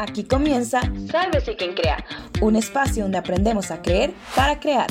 [0.00, 0.80] Aquí comienza
[1.10, 2.04] Sálvese quien crea,
[2.40, 4.86] un espacio donde aprendemos a creer para crear.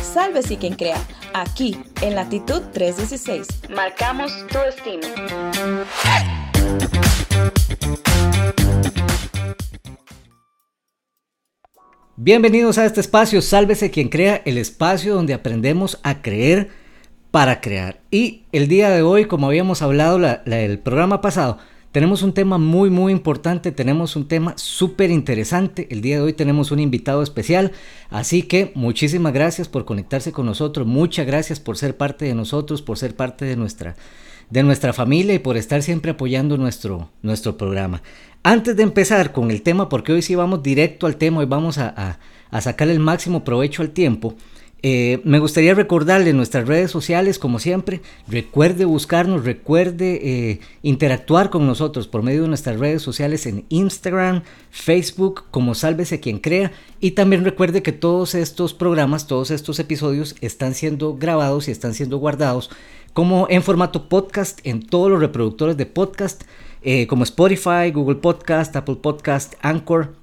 [0.00, 0.98] Sálvese quien crea,
[1.34, 3.48] aquí en latitud 316.
[3.74, 5.08] Marcamos tu destino.
[12.14, 16.70] Bienvenidos a este espacio, Sálvese quien crea, el espacio donde aprendemos a creer
[17.32, 17.98] para crear.
[18.12, 21.58] Y el día de hoy, como habíamos hablado el programa pasado,
[21.92, 25.88] tenemos un tema muy, muy importante, tenemos un tema súper interesante.
[25.90, 27.72] El día de hoy tenemos un invitado especial,
[28.10, 32.80] así que muchísimas gracias por conectarse con nosotros, muchas gracias por ser parte de nosotros,
[32.80, 33.96] por ser parte de nuestra,
[34.50, 38.02] de nuestra familia y por estar siempre apoyando nuestro, nuestro programa.
[38.44, 41.78] Antes de empezar con el tema, porque hoy sí vamos directo al tema y vamos
[41.78, 42.18] a,
[42.50, 44.36] a sacar el máximo provecho al tiempo,
[44.82, 48.00] eh, me gustaría recordarle nuestras redes sociales, como siempre.
[48.26, 54.42] Recuerde buscarnos, recuerde eh, interactuar con nosotros por medio de nuestras redes sociales en Instagram,
[54.70, 56.72] Facebook, como Sálvese quien crea.
[56.98, 61.92] Y también recuerde que todos estos programas, todos estos episodios están siendo grabados y están
[61.92, 62.70] siendo guardados
[63.12, 66.44] como en formato podcast en todos los reproductores de podcast,
[66.82, 70.14] eh, como Spotify, Google Podcast, Apple Podcast, Anchor.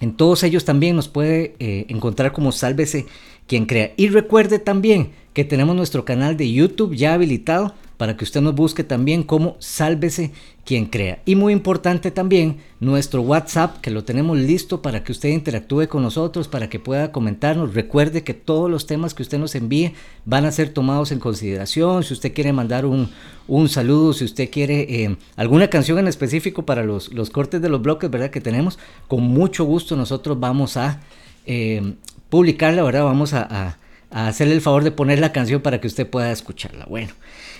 [0.00, 1.54] En todos ellos también nos puede
[1.88, 3.06] encontrar como Sálvese
[3.46, 3.92] quien crea.
[3.96, 8.54] Y recuerde también que tenemos nuestro canal de YouTube ya habilitado para que usted nos
[8.54, 10.32] busque también como Sálvese
[10.64, 11.20] quien crea.
[11.26, 16.02] Y muy importante también nuestro WhatsApp que lo tenemos listo para que usted interactúe con
[16.02, 17.74] nosotros, para que pueda comentarnos.
[17.74, 22.02] Recuerde que todos los temas que usted nos envíe van a ser tomados en consideración.
[22.02, 23.10] Si usted quiere mandar un,
[23.46, 27.68] un saludo, si usted quiere eh, alguna canción en específico para los, los cortes de
[27.68, 28.30] los bloques, ¿verdad?
[28.30, 31.00] Que tenemos, con mucho gusto nosotros vamos a...
[31.46, 31.94] Eh,
[32.34, 33.04] publicarla, ¿verdad?
[33.04, 33.76] Vamos a,
[34.10, 36.84] hacerle el favor de poner la canción para que usted pueda escucharla.
[36.86, 37.12] Bueno,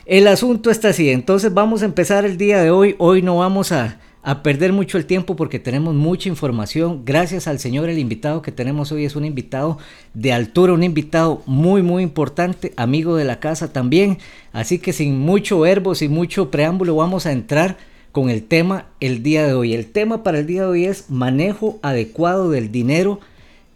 [0.04, 1.10] el asunto está así.
[1.10, 2.96] Entonces vamos a empezar el día de hoy.
[2.98, 7.02] Hoy no vamos a, a perder mucho el tiempo porque tenemos mucha información.
[7.04, 9.78] Gracias al Señor, el invitado que tenemos hoy es un invitado
[10.12, 14.18] de altura, un invitado muy, muy importante, amigo de la casa también.
[14.52, 17.76] Así que sin mucho verbo, sin mucho preámbulo, vamos a entrar
[18.10, 19.72] con el tema el día de hoy.
[19.72, 23.20] El tema para el día de hoy es manejo adecuado del dinero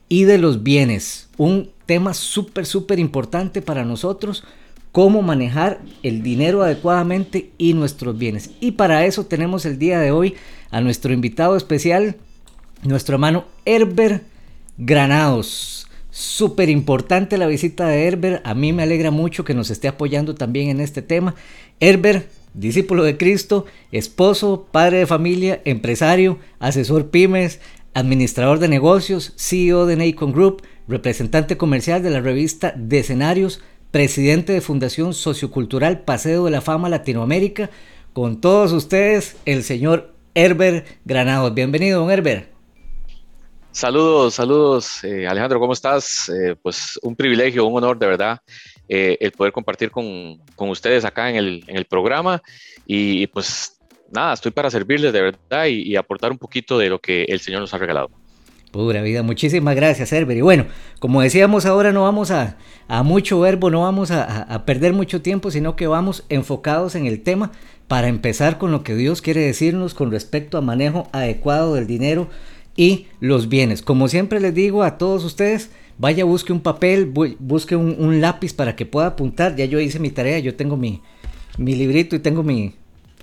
[0.09, 1.29] y de los bienes.
[1.37, 4.45] Un tema súper, súper importante para nosotros,
[4.93, 8.51] cómo manejar el dinero adecuadamente y nuestros bienes.
[8.61, 10.35] Y para eso tenemos el día de hoy
[10.71, 12.17] a nuestro invitado especial,
[12.83, 14.25] nuestro hermano Herbert
[14.77, 15.87] Granados.
[16.11, 18.47] Súper importante la visita de Herbert.
[18.47, 21.35] A mí me alegra mucho que nos esté apoyando también en este tema.
[21.81, 27.61] Herbert, discípulo de Cristo, esposo, padre de familia, empresario, asesor pymes,
[27.94, 33.60] administrador de negocios, CEO de Nacon Group, representante comercial de la revista de escenarios,
[33.91, 37.71] presidente de Fundación Sociocultural Paseo de la Fama Latinoamérica.
[38.12, 41.54] Con todos ustedes, el señor Herbert Granados.
[41.54, 42.50] Bienvenido, don Herbert.
[43.71, 46.28] Saludos, saludos, eh, Alejandro, ¿cómo estás?
[46.31, 48.41] Eh, pues un privilegio, un honor de verdad
[48.88, 52.43] eh, el poder compartir con, con, ustedes acá en el, en el programa
[52.87, 53.78] y pues
[54.11, 57.61] nada, estoy para servirles de verdad y, aportar un poquito de lo que el Señor
[57.61, 58.11] nos ha regalado.
[58.71, 60.39] Pura vida, muchísimas gracias, Herbert.
[60.39, 60.67] Y bueno,
[60.99, 62.57] como decíamos ahora, no vamos a,
[63.03, 67.53] mucho verbo, no vamos a, perder mucho tiempo, sino que vamos enfocados en el tema
[67.87, 72.29] para empezar con lo que Dios quiere decirnos con respecto a manejo adecuado del dinero
[72.77, 73.81] y los bienes.
[73.81, 78.77] Como siempre les digo a todos ustedes, vaya, busque un papel, busque un, lápiz para
[78.77, 79.57] que pueda apuntar.
[79.57, 81.01] Ya yo hice mi tarea, yo tengo mi,
[81.57, 82.75] mi librito y tengo mi,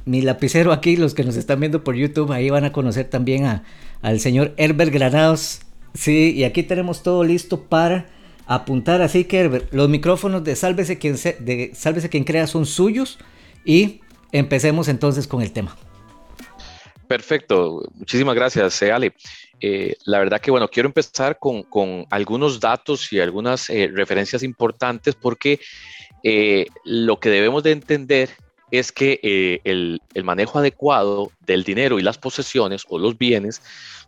[0.06, 3.46] mi lapicero aquí, los que nos están viendo por YouTube, ahí van a conocer también
[3.46, 3.64] a,
[4.02, 5.62] al señor Herbert Granados.
[5.94, 8.08] Sí, y aquí tenemos todo listo para
[8.46, 9.02] apuntar.
[9.02, 13.18] Así que Herbert, los micrófonos de Sálvese quien, de Sálvese quien crea son suyos
[13.64, 14.02] y
[14.32, 15.76] empecemos entonces con el tema.
[17.08, 19.14] Perfecto, muchísimas gracias, eh, Ale.
[19.62, 24.44] Eh, la verdad que, bueno, quiero empezar con, con algunos datos y algunas eh, referencias
[24.44, 25.60] importantes porque
[26.84, 28.32] lo que debemos de entender
[28.72, 33.62] es que eh, el, manejo adecuado del dinero y las posesiones o los bienes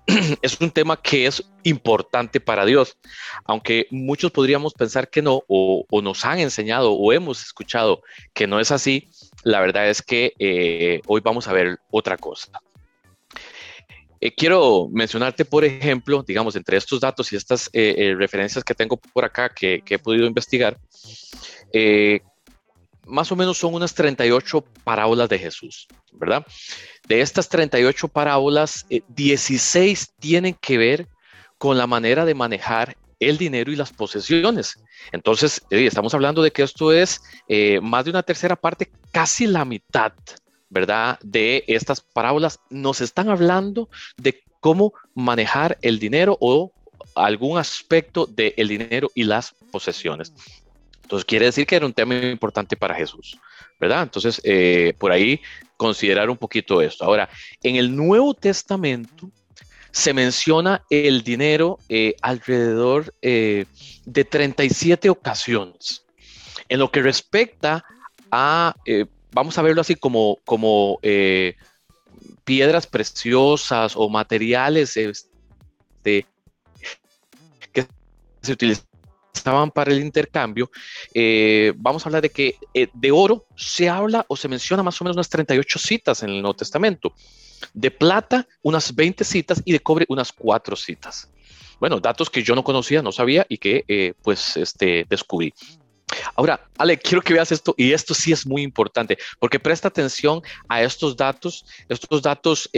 [0.41, 2.97] es un tema que es importante para Dios,
[3.45, 8.01] aunque muchos podríamos pensar que no, o, nos han enseñado o hemos escuchado
[8.33, 9.09] que no es así,
[9.43, 12.61] la verdad es que eh, hoy vamos a ver otra cosa.
[14.19, 19.23] Eh, quiero mencionarte, por ejemplo, digamos, entre estos datos y estas referencias que tengo por
[19.23, 20.77] acá que, que he podido investigar,
[23.07, 26.45] más o menos son unas 38 parábolas de Jesús, ¿verdad?
[27.07, 31.07] De estas 38 parábolas, 16 eh, tienen que ver
[31.57, 34.77] con la manera de manejar el dinero y las posesiones.
[35.11, 39.65] Entonces, estamos hablando de que esto es eh, más de una tercera parte, casi la
[39.65, 40.13] mitad
[40.69, 41.17] ¿verdad?
[41.21, 46.71] De estas parábolas nos están hablando de cómo manejar el dinero o
[47.15, 50.33] algún aspecto del dinero y las posesiones.
[51.07, 53.39] Entonces quiere decir que era un tema importante para Jesús,
[53.79, 54.03] ¿verdad?
[54.03, 55.39] Entonces, eh, por ahí
[55.77, 57.05] considerar un poquito esto.
[57.05, 57.29] Ahora,
[57.63, 59.31] en el Nuevo Testamento
[59.89, 63.67] se menciona el dinero eh, alrededor eh,
[64.03, 66.03] de 37 ocasiones.
[66.67, 67.85] En lo que respecta
[68.29, 68.75] a,
[69.31, 70.99] vamos a verlo así como, como
[72.43, 76.25] piedras preciosas o materiales este,
[77.71, 77.87] que
[78.41, 78.86] se utilizan
[79.37, 80.69] estaban para el intercambio,
[81.13, 84.99] eh, vamos a hablar de que eh, de oro se habla o se menciona más
[84.99, 87.13] o menos unas 38 citas en el Nuevo Testamento,
[87.73, 91.29] de plata unas 20 citas y de cobre unas 4 citas.
[91.79, 95.53] Bueno, datos que yo no conocía, no sabía y que eh, pues este, descubrí.
[96.35, 100.41] Ahora, Ale, quiero que veas esto, y esto sí es muy importante, porque presta atención
[100.69, 101.65] a estos datos.
[101.89, 102.69] Estos datos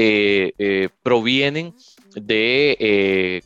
[1.03, 1.75] provienen
[2.15, 3.43] de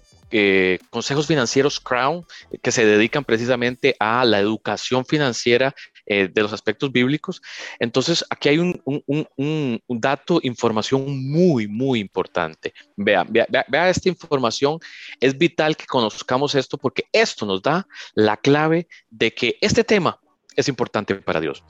[0.90, 2.26] consejos financieros Crown
[2.62, 5.76] que se dedican precisamente a la educación financiera
[6.06, 7.42] eh, de los aspectos bíblicos.
[7.80, 12.74] Entonces, aquí hay un, dato, información muy, muy importante.
[12.98, 14.80] Vea, vea, vea, esta información.
[15.22, 20.20] Es vital que conozcamos esto porque esto nos da la clave de que este tema
[20.58, 21.64] es importante para Dios.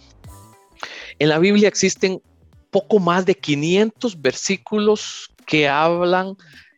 [1.19, 2.19] En la Biblia existen
[2.71, 6.35] poco más de 500 versículos que hablan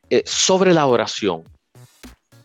[0.09, 1.43] eh, sobre la oración.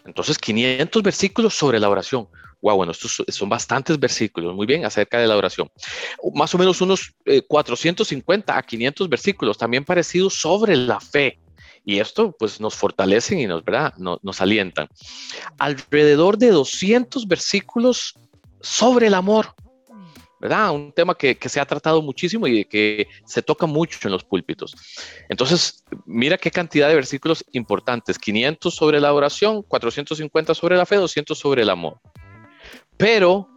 [0.04, 2.28] Entonces, 500 versículos sobre la oración.
[2.62, 5.70] Wow, bueno, estos son bastantes versículos, muy bien, acerca de la oración.
[6.34, 7.14] Más o menos unos
[7.48, 11.38] 450 eh, a 500 versículos, también parecidos sobre la fe.
[11.84, 13.94] Y esto pues nos fortalecen y nos, ¿verdad?
[13.96, 14.88] nos, nos alientan.
[15.58, 18.14] Alrededor de 200 versículos
[18.60, 19.54] sobre el amor.
[20.40, 20.70] ¿Verdad?
[20.70, 24.74] Un tema que, se ha tratado muchísimo y que se toca mucho en los púlpitos.
[25.28, 28.18] Entonces, mira qué cantidad de versículos importantes.
[28.18, 32.00] 500 sobre la oración, 450 sobre la fe, 200 sobre el amor.
[32.96, 33.48] Pero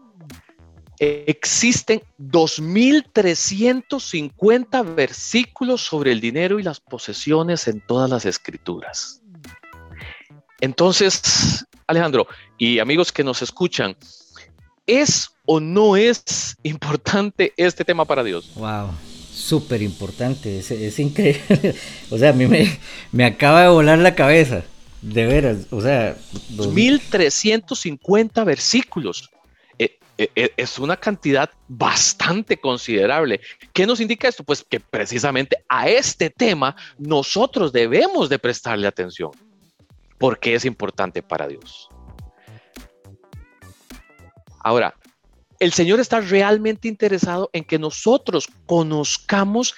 [1.00, 9.22] existen 2.350 versículos sobre el dinero y las posesiones en todas las escrituras.
[10.62, 12.28] Entonces, Alejandro
[12.58, 13.98] y amigos que nos escuchan,
[14.86, 18.52] ¿Es o no es importante este tema para Dios?
[18.56, 18.90] Wow,
[19.32, 21.76] súper importante, es, increíble.
[22.10, 22.48] o sea, a mí
[23.12, 24.64] me, acaba de volar la cabeza,
[25.02, 26.18] de veras, o sea...
[26.50, 29.30] 1350 versículos.
[29.80, 33.40] Eh, eh, eh, es una cantidad bastante considerable.
[33.72, 34.44] ¿Qué nos indica esto?
[34.44, 39.32] Pues que precisamente a este tema nosotros debemos de prestarle atención,
[40.18, 41.90] porque es importante para Dios.
[44.64, 44.96] Ahora,
[45.60, 49.76] el Señor está realmente interesado en que nosotros conozcamos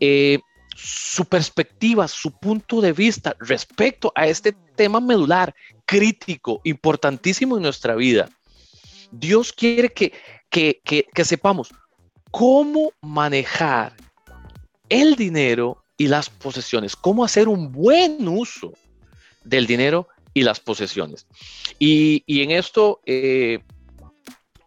[0.00, 0.38] eh,
[0.74, 7.94] su perspectiva, su punto de vista respecto a este tema medular, crítico, importantísimo en nuestra
[7.94, 8.28] vida.
[9.10, 10.12] Dios quiere que,
[10.50, 11.72] que sepamos
[12.30, 13.94] cómo manejar
[14.88, 18.72] el dinero y las posesiones, cómo hacer un buen uso
[19.44, 21.26] del dinero y las posesiones.
[21.78, 23.60] Y, en esto eh,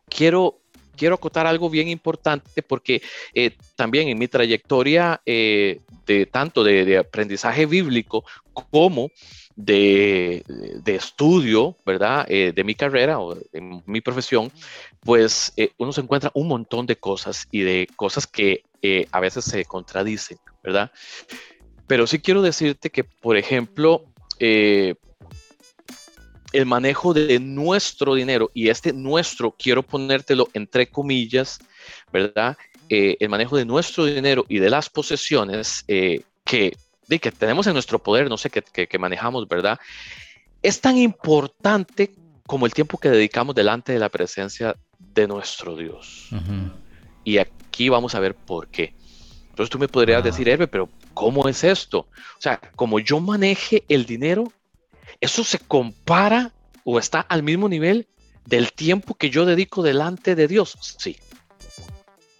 [0.10, 0.60] quiero,
[0.96, 3.02] quiero acotar algo bien importante porque
[3.34, 8.24] eh, también en mi trayectoria eh, de tanto de, aprendizaje bíblico
[8.54, 9.12] como
[9.56, 10.44] de,
[10.86, 12.26] estudio, ¿verdad?
[12.30, 14.52] Eh, de mi carrera o en mi profesión,
[15.02, 18.64] pues uno se encuentra un montón de cosas y de cosas que
[19.12, 20.92] a veces se contradicen, ¿verdad?
[21.88, 24.06] Pero sí quiero decirte que, por ejemplo,
[26.54, 31.60] el manejo de nuestro dinero, y este nuestro quiero ponértelo entre comillas,
[32.12, 32.58] ¿verdad?
[32.90, 36.78] Eh, el manejo de nuestro dinero y de las posesiones eh, que,
[37.08, 39.78] de, que tenemos en nuestro poder, no sé, que, que, manejamos, ¿verdad?
[40.62, 42.14] Es tan importante
[42.46, 46.30] como el tiempo que dedicamos delante de la presencia de nuestro Dios.
[47.26, 48.94] Y aquí vamos a ver por qué.
[49.50, 50.26] Entonces tú me podrías ah.
[50.26, 52.00] decir, Herbe, pero ¿cómo es esto?
[52.00, 54.54] O sea, como yo maneje el dinero,
[55.22, 58.08] ¿Eso se compara o está al mismo nivel
[58.46, 60.78] del tiempo que yo dedico delante de Dios?
[60.98, 61.18] Sí.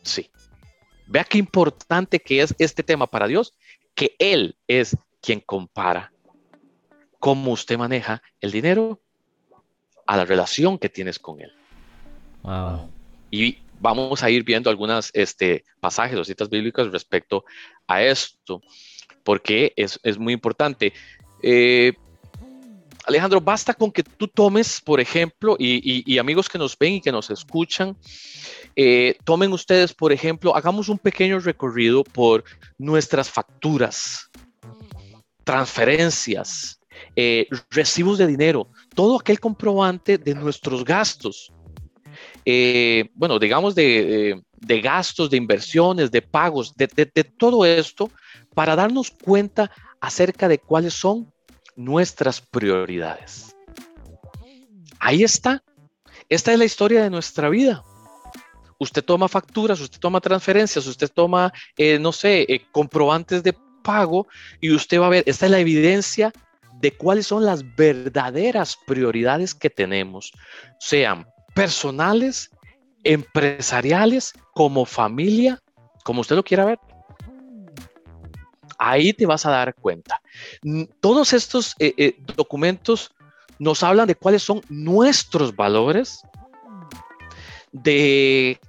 [0.04, 0.30] Sí.
[1.06, 3.54] Vea qué importante que es este tema para Dios,
[3.94, 6.12] que Él es quien compara
[7.20, 9.02] cómo usted maneja el dinero
[10.06, 11.52] a la relación que tienes con Él.
[12.44, 12.90] Wow.
[13.32, 17.44] Y vamos a ir viendo algunas este, pasajes o citas bíblicas respecto
[17.88, 18.62] a esto,
[19.24, 20.94] porque es, es muy importante.
[21.44, 21.94] Eh,
[23.08, 27.10] Alejandro, basta con que tú tomes, por ejemplo, y, amigos que nos ven y que
[27.10, 27.96] nos escuchan,
[28.76, 32.44] eh, tomen ustedes, por ejemplo, hagamos un pequeño recorrido por
[32.78, 34.30] nuestras facturas,
[35.46, 36.82] transferencias,
[37.16, 41.54] eh, recibos de dinero, todo aquel comprobante de nuestros gastos.
[42.44, 44.44] Eh, bueno, digamos de,
[44.84, 46.88] gastos, de inversiones, de pagos, de
[47.38, 48.12] todo esto,
[48.54, 49.72] para darnos cuenta
[50.02, 51.32] acerca de cuáles son
[51.78, 53.56] nuestras prioridades.
[55.00, 55.64] Ahí está.
[56.28, 57.84] Esta es la historia de nuestra vida.
[58.80, 64.28] Usted toma facturas, usted toma transferencias, usted toma, eh, no sé, eh, comprobantes de pago
[64.60, 66.34] y usted va a ver, esta es la evidencia
[66.74, 70.32] de cuáles son las verdaderas prioridades que tenemos,
[70.80, 72.52] sean personales,
[73.04, 75.60] empresariales, como familia,
[76.04, 76.80] como usted lo quiera ver.
[78.78, 80.22] Ahí te vas a dar cuenta.
[81.00, 83.12] Todos estos eh, eh, documentos
[83.60, 86.22] nos hablan de cuáles son nuestros valores,
[87.72, 88.60] de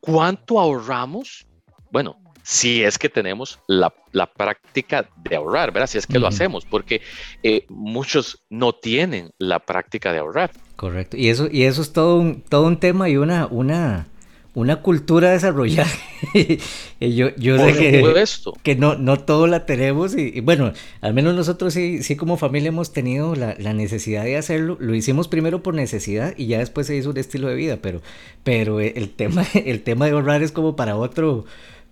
[0.00, 1.46] cuánto ahorramos.
[1.90, 3.90] Bueno, si es que tenemos la,
[4.26, 5.86] práctica de ahorrar, ¿verdad?
[5.86, 7.00] Si es que lo hacemos, porque
[7.42, 10.50] eh, muchos no tienen la práctica de ahorrar.
[10.76, 11.16] Correcto.
[11.16, 14.08] Y eso, y eso es todo un, todo un tema y una, una,
[14.54, 15.90] una cultura desarrollada.
[17.00, 18.24] yo yo sé que,
[18.62, 22.68] que no, no todo la tenemos y, bueno, al menos nosotros sí, sí como familia
[22.68, 24.76] hemos tenido la, necesidad de hacerlo.
[24.80, 28.00] Lo hicimos primero por necesidad y ya después se hizo un estilo de vida, pero,
[28.44, 31.44] pero el, tema, el tema de ahorrar es como para otro,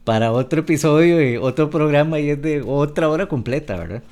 [0.04, 4.02] para otro episodio y otro programa y es de otra hora completa, ¿verdad?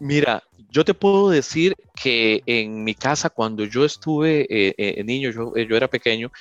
[0.00, 5.30] Mira, yo te puedo decir que en mi casa, cuando yo estuve eh, eh, niño,
[5.30, 6.32] yo, eh, yo, era pequeño,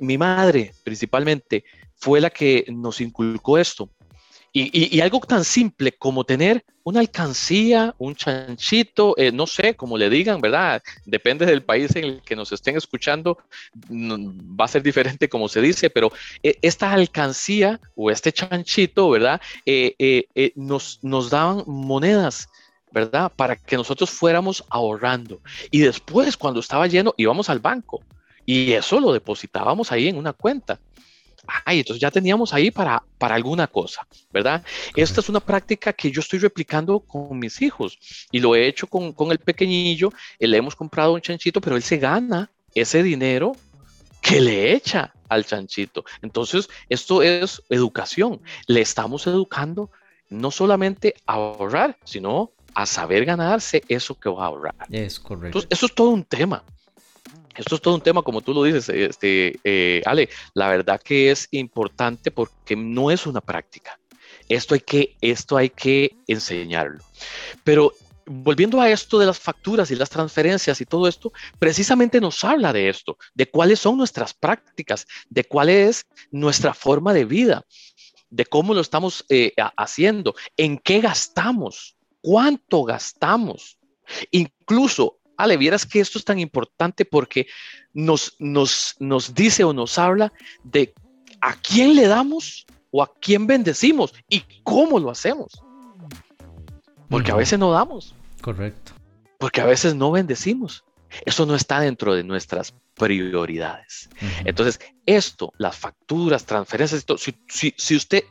[0.00, 1.64] mi madre principalmente
[1.96, 3.90] fue la que nos inculcó esto.
[4.58, 10.40] Y, algo tan simple como tener una alcancía, un chanchito, no sé, como le digan,
[10.40, 10.82] ¿verdad?
[11.04, 13.36] Depende del país en el que nos estén escuchando,
[13.90, 16.10] va a ser diferente como se dice, pero
[16.42, 19.42] esta alcancía o este chanchito, ¿verdad?
[20.54, 22.48] nos, nos daban monedas
[22.96, 23.30] ¿verdad?
[23.36, 25.42] Para que nosotros fuéramos ahorrando.
[25.70, 28.00] Y después, cuando estaba lleno, íbamos al banco
[28.46, 30.80] y eso lo depositábamos ahí en una cuenta.
[31.66, 34.64] Ay, entonces ya teníamos ahí para, para alguna cosa, ¿verdad?
[34.94, 37.98] Esta es una práctica que yo estoy replicando con mis hijos
[38.32, 40.10] y lo he hecho con, con el pequeñillo.
[40.38, 43.52] Le hemos comprado un chanchito, pero él se gana ese dinero
[44.22, 46.06] que le echa al chanchito.
[46.22, 48.40] Entonces, esto es educación.
[48.66, 49.90] Le estamos educando
[50.30, 54.74] no solamente a ahorrar, sino a saber ganarse eso que va a ahorrar.
[54.90, 55.46] Es correcto.
[55.46, 56.62] Entonces, eso es todo un tema.
[57.56, 60.28] Esto es todo un tema, como tú lo dices, este, eh, Ale.
[60.52, 63.98] La verdad que es importante porque no es una práctica.
[64.46, 67.02] Esto hay que, esto hay que enseñarlo.
[67.64, 67.94] Pero
[68.26, 72.74] volviendo a esto de las facturas y las transferencias y todo esto, precisamente nos habla
[72.74, 77.64] de esto, de cuáles son nuestras prácticas, de cuál es nuestra forma de vida,
[78.28, 83.78] de cómo lo estamos eh, haciendo, en qué gastamos cuánto gastamos.
[84.32, 87.46] Incluso, Ale, vieras que esto es tan importante porque
[87.92, 90.32] nos, nos, nos dice o nos habla
[90.64, 90.92] de
[91.40, 95.52] a quién le damos o a quién bendecimos y cómo lo hacemos.
[97.08, 98.12] Porque a veces no damos.
[98.40, 98.90] Correcto.
[99.38, 100.84] Porque a veces no bendecimos.
[101.24, 104.08] Eso no está dentro de nuestras prioridades.
[104.44, 107.06] Entonces, esto, las facturas, transferencias,
[107.46, 108.24] si, si, usted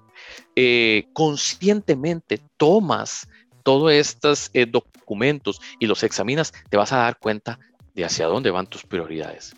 [0.57, 3.29] eh, conscientemente tomas
[3.65, 7.59] todos estos eh, documentos y los examinas, te vas a dar cuenta
[7.95, 9.55] de hacia dónde van tus prioridades.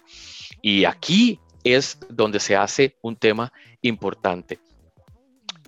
[0.62, 4.60] Y aquí es donde se hace un tema importante.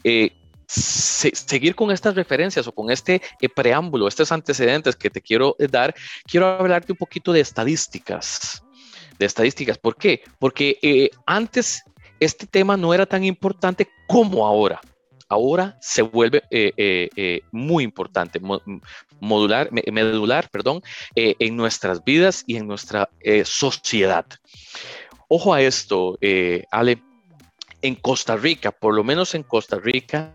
[0.05, 0.31] Eh,
[0.67, 5.93] seguir con estas referencias o con este eh, preámbulo, estos antecedentes que te quiero dar,
[6.25, 8.63] quiero hablarte un poquito de estadísticas.
[9.17, 10.23] De estadísticas, ¿por qué?
[10.39, 11.83] Porque antes
[12.21, 14.79] este tema no era tan importante como ahora
[15.29, 18.41] ahora se vuelve eh, eh, eh, muy importante,
[19.19, 20.81] modular, medular, perdón,
[21.15, 23.09] en nuestras vidas y en nuestra
[23.45, 24.25] sociedad.
[25.27, 26.17] Ojo a esto,
[26.71, 27.01] Ale,
[27.81, 30.33] en Costa Rica, por lo menos en Costa Rica,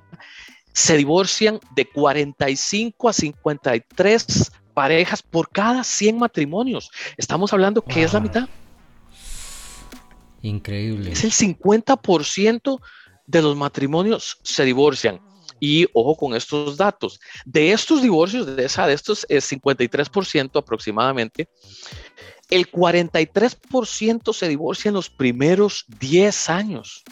[0.72, 6.90] se divorcian de 45 a 53 parejas por cada 100 matrimonios.
[7.16, 8.48] Estamos hablando que es la mitad.
[10.42, 11.12] Increíble.
[11.12, 12.80] Es el 50%
[13.26, 15.20] de los matrimonios se divorcian.
[15.60, 17.20] Y ojo con estos datos.
[17.44, 21.48] De estos divorcios, de, esa, de estos 53% eh, aproximadamente,
[22.50, 27.02] el 43% se divorcia en los primeros 10 años.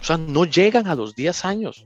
[0.00, 1.84] O sea, no llegan a los 10 años.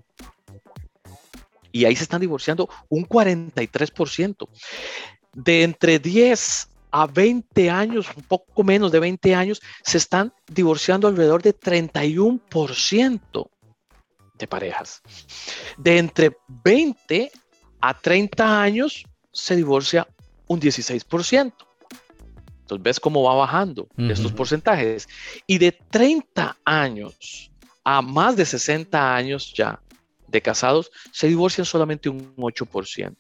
[1.73, 4.49] Y ahí se están divorciando un 43%.
[5.33, 11.09] de entre 10 a 20 años, un poco menos de 20 años, se están divorciando
[11.09, 13.51] alrededor de 31%
[14.39, 15.03] de parejas.
[15.77, 17.33] De entre 20
[17.81, 20.07] a 30 años se divorcia
[20.47, 21.53] un 16%.
[22.61, 25.09] Entonces ves cómo va bajando estos porcentajes.
[25.49, 27.51] Y de 30 años
[27.83, 29.81] a más de 60 años ya
[30.29, 33.17] de casados, se divorcian solamente un 8%.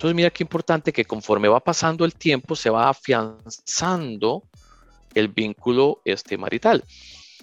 [0.00, 4.44] Entonces mira qué importante que conforme va pasando el tiempo se va afianzando
[5.12, 6.82] el vínculo este, marital.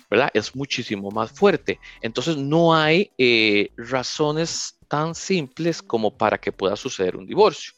[0.09, 0.31] ¿verdad?
[0.33, 1.79] Es muchísimo más fuerte.
[2.01, 7.73] Entonces no hay eh, razones tan simples como para que pueda suceder un divorcio,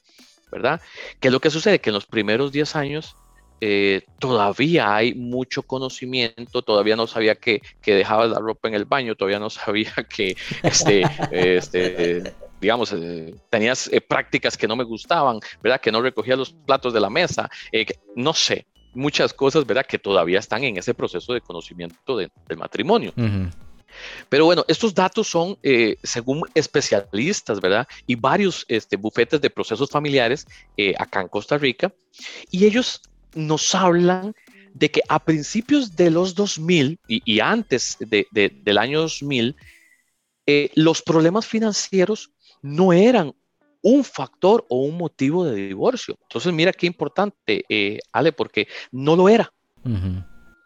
[0.49, 0.79] ¿verdad?
[1.19, 1.79] ¿Qué es lo que sucede?
[1.79, 3.17] Que en los primeros 10 años
[3.59, 8.85] eh, todavía hay mucho conocimiento, todavía no sabía que, que dejabas la ropa en el
[8.85, 14.83] baño, todavía no sabía que, este, este digamos, eh, tenías eh, prácticas que no me
[14.83, 15.81] gustaban, ¿verdad?
[15.81, 17.49] Que no recogía los platos de la mesa,
[18.15, 19.85] no sé, muchas cosas, ¿verdad?
[19.85, 23.13] Que todavía están en ese proceso de conocimiento del matrimonio.
[24.29, 25.57] Pero bueno, estos datos son
[26.03, 27.87] según especialistas, ¿verdad?
[28.07, 30.45] Y varios este, bufetes de procesos familiares
[30.97, 31.91] acá en Costa Rica.
[32.49, 33.01] Y ellos
[33.35, 34.33] nos hablan
[34.73, 39.55] de que a principios de los 2000 y, antes del año 2000,
[40.45, 43.33] eh, los problemas financieros no eran
[43.81, 46.17] un factor o un motivo de divorcio.
[46.23, 49.51] Entonces, mira qué importante, eh, Ale, porque no lo era.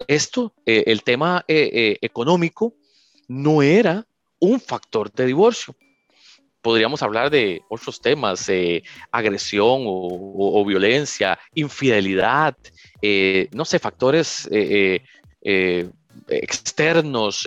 [0.07, 2.73] Esto, eh, el tema económico,
[3.27, 4.05] no era
[4.39, 5.75] un factor de divorcio
[6.63, 12.55] podríamos hablar de otros temas, eh, agresión o, violencia, infidelidad,
[13.01, 15.01] eh, no sé, factores eh,
[16.29, 17.45] externos,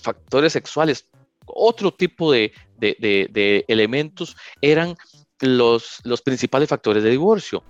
[0.00, 1.06] factores sexuales,
[1.46, 2.52] otro tipo de,
[3.68, 4.96] elementos eran
[5.40, 7.62] los, los, principales factores de divorcio.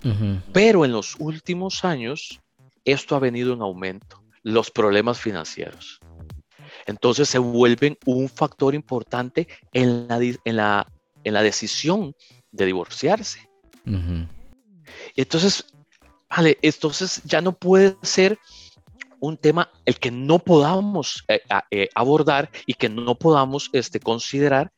[0.53, 2.39] Pero en los últimos años,
[2.83, 5.99] esto ha venido en aumento, los problemas financieros
[6.85, 10.91] entonces se vuelven un factor importante en la, en la,
[11.23, 12.15] en la decisión
[12.51, 13.49] de divorciarse.
[15.15, 15.65] Entonces,
[16.29, 18.37] vale, entonces ya no puede ser
[19.25, 24.71] un tema el que no podamos eh, eh, abordar y que no podamos este, considerar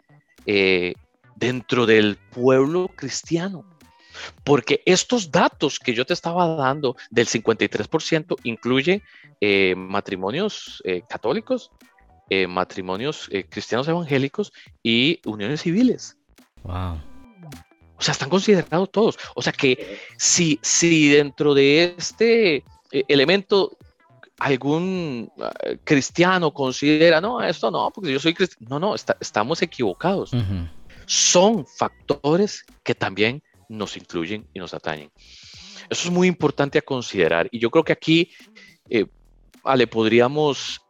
[0.46, 0.94] eh,
[1.36, 3.66] dentro del pueblo cristiano.
[4.44, 9.04] Porque estos datos que yo te estaba dando del 53% incluye
[9.76, 11.70] matrimonios católicos,
[12.48, 16.18] matrimonios cristianos evangélicos y uniones civiles.
[16.64, 17.00] Wow.
[17.96, 19.20] O sea, están considerados todos.
[19.36, 23.78] O sea que si, si dentro de este elemento
[24.40, 25.32] algún
[25.84, 28.68] cristiano considera, no, esto no, porque yo soy cristiano.
[28.70, 30.32] No, no, estamos equivocados.
[31.06, 35.12] Son factores que también nos incluyen y nos atañen.
[35.90, 37.48] Eso es muy importante a considerar.
[37.52, 38.32] Y yo creo que aquí,
[39.64, 40.82] vale, podríamos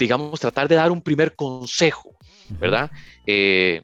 [0.00, 2.16] digamos, tratar de dar un primer consejo,
[2.58, 2.90] ¿verdad?
[3.26, 3.82] Eh,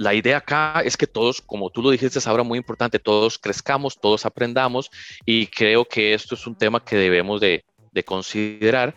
[0.00, 4.00] la idea acá es que todos, como tú lo dijiste ahora muy importante, todos crezcamos,
[4.00, 4.90] todos aprendamos
[5.26, 7.62] y creo que esto es un tema que debemos de,
[8.06, 8.94] considerar.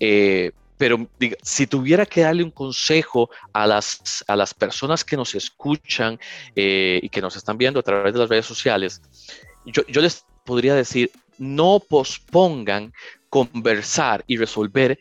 [0.00, 1.08] Eh, pero
[1.42, 6.18] si tuviera que darle un consejo a las, a las personas que nos escuchan
[6.56, 9.00] eh, y que nos están viendo a través de las redes sociales,
[9.64, 12.92] yo les podría decir, no pospongan
[13.28, 14.98] conversar y resolver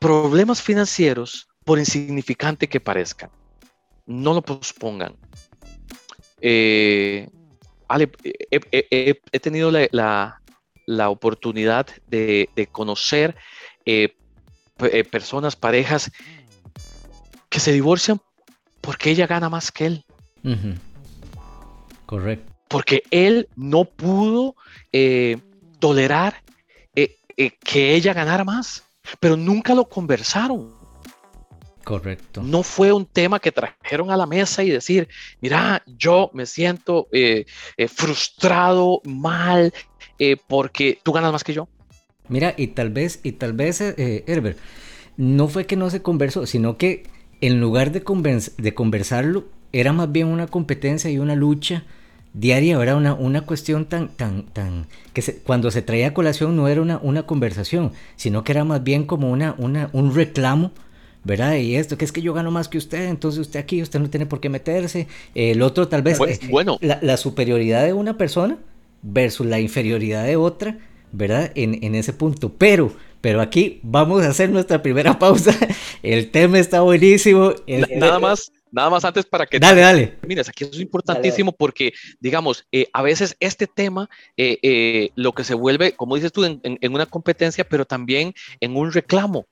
[0.00, 3.30] problemas financieros, por insignificante que parezcan,
[4.08, 5.14] no lo pospongan.
[6.40, 7.28] Eh,
[8.90, 10.40] he, tenido la,
[11.10, 13.36] oportunidad de, conocer
[13.84, 14.16] eh,
[14.80, 16.10] eh, personas, parejas
[17.48, 18.20] que se divorcian
[18.80, 20.04] porque ella gana más que él.
[22.06, 22.52] Correcto.
[22.68, 24.56] Porque él no pudo
[25.78, 26.42] tolerar
[27.64, 28.82] que ella ganara más
[29.20, 30.77] pero nunca lo conversaron.
[31.88, 32.42] Correcto.
[32.42, 35.08] No fue un tema que trajeron a la mesa y decir,
[35.40, 37.46] mira, yo me siento eh,
[37.78, 39.72] eh, frustrado, mal,
[40.18, 41.66] eh, porque tú ganas más que yo.
[42.28, 44.58] Mira, y tal vez, y tal vez, Herbert,
[45.16, 47.04] no fue que no se conversó, sino que
[47.40, 48.02] en lugar de,
[48.58, 51.84] de conversarlo, era más bien una competencia y una lucha
[52.34, 56.68] diaria, era una, una cuestión tan, tan, tan, que cuando se traía a colación no
[56.68, 60.72] era una, una conversación, sino que era más bien como una, una, un reclamo,
[61.28, 61.56] ¿verdad?
[61.56, 64.08] Y esto, que es que yo gano más que usted, entonces usted aquí, usted no
[64.08, 65.06] tiene por qué meterse.
[65.34, 68.56] El otro tal vez, pues, bueno, la, la, superioridad de una persona
[69.02, 70.78] versus la inferioridad de otra,
[71.12, 71.52] ¿verdad?
[71.54, 72.92] En, en ese punto, pero...
[73.20, 75.52] Pero aquí vamos a hacer nuestra primera pausa.
[76.04, 77.52] El tema está buenísimo.
[77.66, 79.58] Nada más, nada más antes para que...
[79.58, 80.14] Dale, dale.
[80.24, 85.42] Mira, aquí es importantísimo porque, digamos, eh, a veces este tema eh, eh, lo que
[85.42, 89.48] se vuelve, como dices tú, en, en, una competencia, pero también en un reclamo.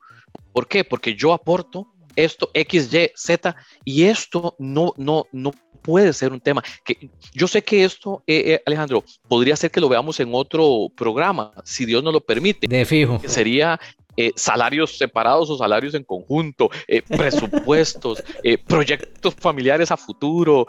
[0.56, 0.84] ¿Por qué?
[0.84, 5.50] Porque yo aporto esto X, Y, Z y esto no, no, no
[5.82, 6.64] puede ser un tema.
[6.82, 8.24] Que yo sé que esto,
[8.64, 12.66] Alejandro, podría ser que lo veamos en otro programa, si Dios nos lo permite.
[12.66, 13.20] De fijo.
[13.26, 13.78] sería
[14.18, 20.66] eh, salarios separados o salarios en conjunto, eh, presupuestos, eh, proyectos familiares a futuro,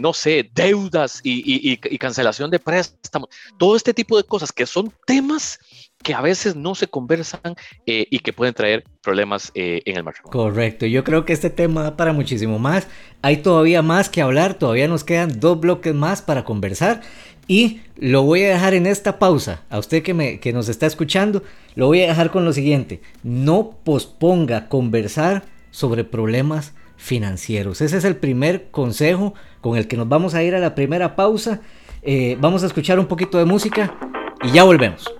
[0.00, 5.58] no sé, deudas y, cancelación de préstamos, todo este tipo de cosas que son temas
[6.02, 7.54] que a veces no se conversan
[7.86, 10.32] y que pueden traer problemas en el matrimonio.
[10.32, 12.88] Correcto, yo creo que este tema da para muchísimo más.
[13.22, 17.02] Hay todavía más que hablar, todavía nos quedan dos bloques más para conversar.
[17.48, 19.62] Y lo voy a dejar en esta pausa.
[19.68, 21.42] A usted que, me, que nos está escuchando,
[21.74, 23.00] lo voy a dejar con lo siguiente.
[23.22, 27.80] No posponga conversar sobre problemas financieros.
[27.80, 31.16] Ese es el primer consejo con el que nos vamos a ir a la primera
[31.16, 31.60] pausa.
[32.02, 33.96] Eh, vamos a escuchar un poquito de música
[34.42, 35.12] y ya volvemos.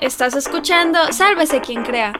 [0.00, 2.12] Estás escuchando Sálvese quien crea.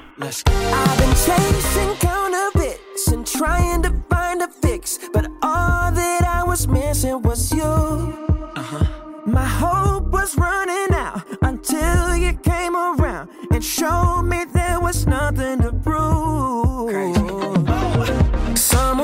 [9.26, 15.60] My hope was running out until you came around and showed me there was nothing
[15.60, 16.30] to prove.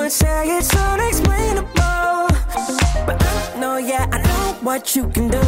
[0.08, 1.66] Say it's unexplainable,
[3.04, 5.40] but I know, yeah, I know what you can do.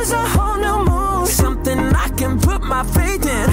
[0.00, 3.49] Love is a whole new moon, something I can put my faith in.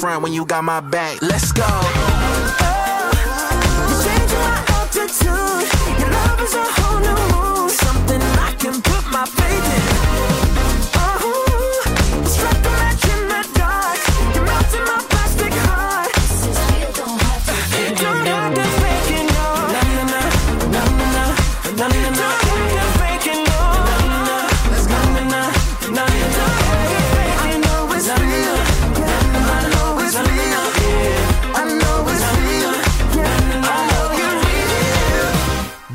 [0.00, 1.22] Front when you got my back.
[1.22, 1.95] Let's go.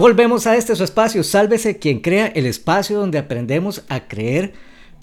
[0.02, 4.52] Volvemos a este su espacio, sálvese quien crea el espacio donde aprendemos a creer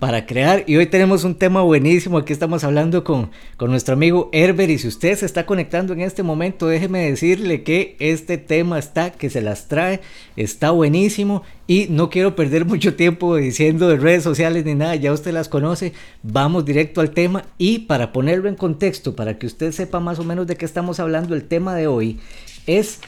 [0.00, 0.64] para crear.
[0.66, 2.18] Y hoy tenemos un tema buenísimo.
[2.18, 4.70] Aquí estamos hablando con, con nuestro amigo Herbert.
[4.70, 9.12] Y si usted se está conectando en este momento, déjeme decirle que este tema está,
[9.12, 10.00] que se las trae,
[10.34, 11.44] está buenísimo.
[11.68, 15.48] Y no quiero perder mucho tiempo diciendo de redes sociales ni nada, ya usted las
[15.48, 15.92] conoce.
[16.24, 17.44] Vamos directo al tema.
[17.56, 20.98] Y para ponerlo en contexto, para que usted sepa más o menos de qué estamos
[20.98, 22.18] hablando, el tema de hoy
[22.66, 22.98] es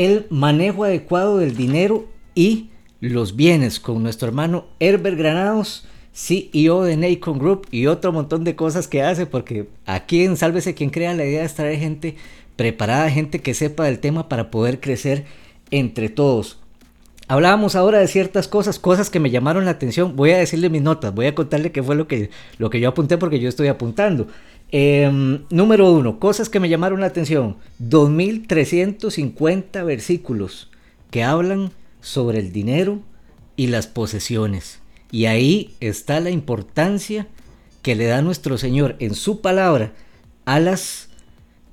[0.00, 5.84] el manejo adecuado del dinero y los bienes con nuestro hermano Herbert Granados,
[6.14, 10.72] CEO de Nacon Group y otro montón de cosas que hace, porque aquí en Sálvese
[10.72, 12.16] quien crea la idea es traer gente
[12.56, 15.26] preparada, gente que sepa del tema para poder crecer
[15.70, 16.58] entre todos.
[17.28, 20.16] Hablábamos ahora de ciertas cosas, cosas que me llamaron la atención.
[20.16, 22.88] Voy a decirle mis notas, voy a contarle qué fue lo que, lo que yo
[22.88, 24.28] apunté porque yo estoy apuntando.
[24.72, 27.56] Em, número uno, cosas que me llamaron la atención.
[27.80, 30.70] 2.350 versículos
[31.10, 33.00] que hablan sobre el dinero
[33.56, 34.78] y las posesiones.
[35.10, 37.26] Y ahí está la importancia
[37.82, 39.92] que le da nuestro Señor en su palabra
[40.44, 41.08] a las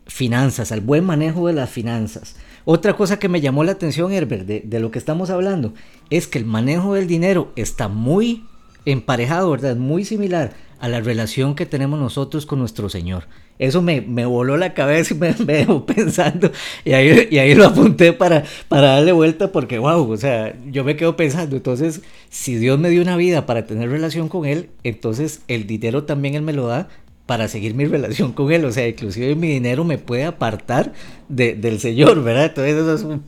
[0.08, 2.36] finanzas, al buen manejo de las finanzas.
[2.66, 5.74] Otra cosa que me llamó la atención, Herbert, de, lo que estamos hablando,
[6.10, 8.46] es que el manejo del dinero está muy
[8.92, 9.76] emparejado, ¿verdad?
[9.76, 13.26] Muy similar a la relación que tenemos nosotros con nuestro Señor.
[13.60, 16.52] Eso me, voló la cabeza y me, dejó pensando.
[16.86, 20.84] Y ahí, y ahí, lo apunté para, para darle vuelta porque, wow, o sea, yo
[20.84, 21.56] me quedo pensando.
[21.56, 26.04] Entonces, si Dios me dio una vida para tener relación con Él, entonces el dinero
[26.04, 26.88] también Él me lo da
[27.26, 28.66] para seguir mi relación con él.
[28.66, 30.94] O sea, inclusive mi dinero me puede apartar
[31.30, 32.46] del Señor, ¿verdad?
[32.46, 33.24] Entonces eso es un...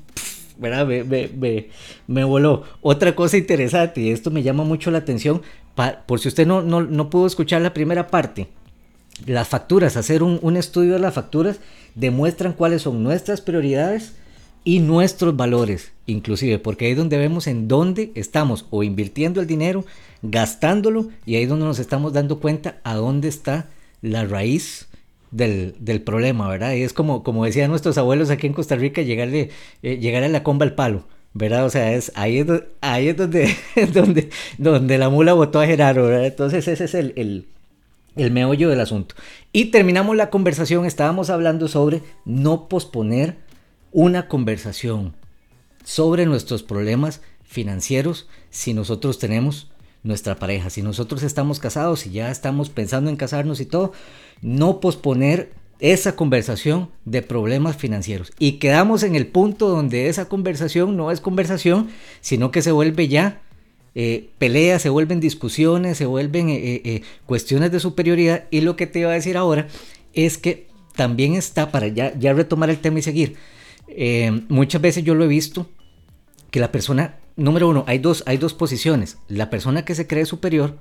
[0.60, 0.86] ¿verdad?
[2.08, 2.64] Me, voló.
[2.82, 5.42] Otra cosa interesante, y esto me llama mucho la atención,
[6.06, 8.48] por si usted no, no, pudo escuchar la primera parte,
[9.26, 11.60] las facturas, hacer un, un estudio de las facturas,
[11.96, 14.16] demuestran cuáles son nuestras prioridades
[14.66, 19.48] y nuestros valores, inclusive, porque ahí es donde vemos en dónde estamos o invirtiendo el
[19.48, 19.86] dinero,
[20.22, 23.68] gastándolo, y ahí es donde nos estamos dando cuenta a dónde está
[24.02, 24.89] la raíz
[25.32, 26.74] del, problema, ¿verdad?
[26.74, 29.50] Y es como, como decían nuestros abuelos aquí en Costa Rica, llegarle,
[29.84, 31.66] eh, llegar a la comba al palo, ¿verdad?
[31.66, 32.48] O sea, es, ahí, es,
[32.82, 33.56] ahí es donde,
[33.94, 36.26] donde, donde la mula votó a Gerardo, ¿verdad?
[36.26, 37.48] Entonces ese es el, el,
[38.16, 39.16] el meollo del asunto.
[39.52, 43.38] Y terminamos la conversación, estábamos hablando sobre no posponer
[43.92, 45.14] una conversación
[45.84, 49.72] sobre nuestros problemas financieros si nosotros tenemos
[50.04, 50.70] nuestra pareja.
[50.70, 53.92] Si nosotros estamos casados y ya estamos pensando en casarnos y todo,
[54.42, 58.32] no posponer esa conversación de problemas financieros.
[58.38, 61.90] Y quedamos en el punto donde esa conversación no es conversación,
[62.22, 63.42] sino que se vuelve ya
[63.96, 68.46] eh, peleas, se vuelven discusiones, se vuelven eh, eh, cuestiones de superioridad.
[68.52, 69.68] Y lo que te iba a decir ahora
[70.14, 73.38] es que también está, para ya, ya retomar el tema y seguir,
[74.50, 75.68] muchas veces yo lo he visto,
[76.52, 79.18] que la persona número uno, hay dos, hay dos posiciones.
[79.28, 80.78] La persona que se cree superior,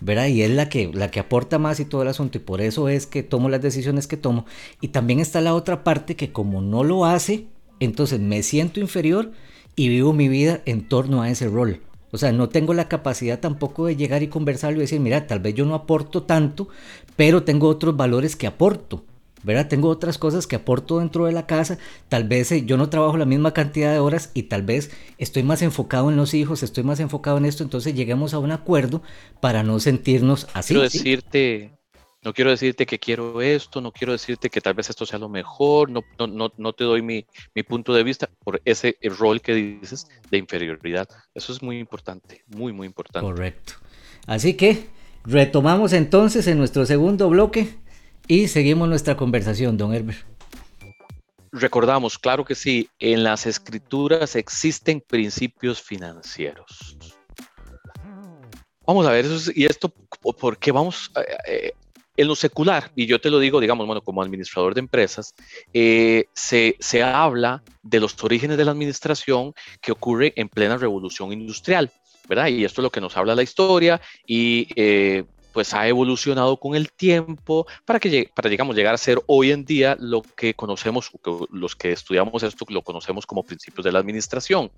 [0.00, 0.26] ¿verdad?
[0.26, 2.88] Y es la que, la que aporta más y todo el asunto, y por eso
[2.88, 4.46] es que tomo las decisiones que tomo.
[4.80, 7.46] Y también está la otra parte que como no lo hace,
[7.80, 9.32] entonces me siento inferior
[9.76, 11.80] y vivo mi vida en torno a ese rol.
[12.12, 15.40] O sea, no tengo la capacidad tampoco de llegar y conversarlo y decir, mira, tal
[15.40, 16.68] vez yo no aporto tanto,
[17.16, 19.04] pero tengo otros valores que aporto.
[19.42, 19.68] ¿Verdad?
[19.68, 23.16] Tengo otras cosas que aporto dentro de la casa, tal vez eh, yo no trabajo
[23.16, 26.84] la misma cantidad de horas y tal vez estoy más enfocado en los hijos, estoy
[26.84, 29.02] más enfocado en esto, entonces lleguemos a un acuerdo
[29.40, 30.74] para no sentirnos así.
[30.74, 31.72] Quiero decirte,
[32.22, 35.28] no quiero decirte que quiero esto, no quiero decirte que tal vez esto sea lo
[35.28, 37.24] mejor, no, no, no, te doy mi,
[37.54, 41.08] mi, punto de vista por ese rol que dices de inferioridad.
[41.34, 43.26] Eso es muy importante, muy, muy importante.
[43.26, 43.74] Correcto.
[44.26, 44.88] Así que
[45.24, 47.74] retomamos entonces en nuestro segundo bloque
[48.30, 50.20] y seguimos nuestra conversación, don Herbert.
[51.50, 56.96] Recordamos, claro que sí, en las escrituras existen principios financieros.
[58.86, 59.92] Vamos a ver, eso y esto,
[60.38, 61.72] porque vamos, eh, eh,
[62.16, 65.34] en lo secular, y yo te lo digo, digamos, bueno, como administrador de empresas,
[65.74, 71.32] eh, se, se habla de los orígenes de la administración que ocurre en plena revolución
[71.32, 71.90] industrial.
[72.28, 72.46] ¿verdad?
[72.46, 74.68] Y esto es lo que nos habla la historia y
[75.52, 79.64] pues ha evolucionado con el tiempo para que para digamos llegar a ser hoy en
[79.64, 81.10] día lo que conocemos
[81.50, 84.70] los que estudiamos esto lo conocemos como principios de la administración.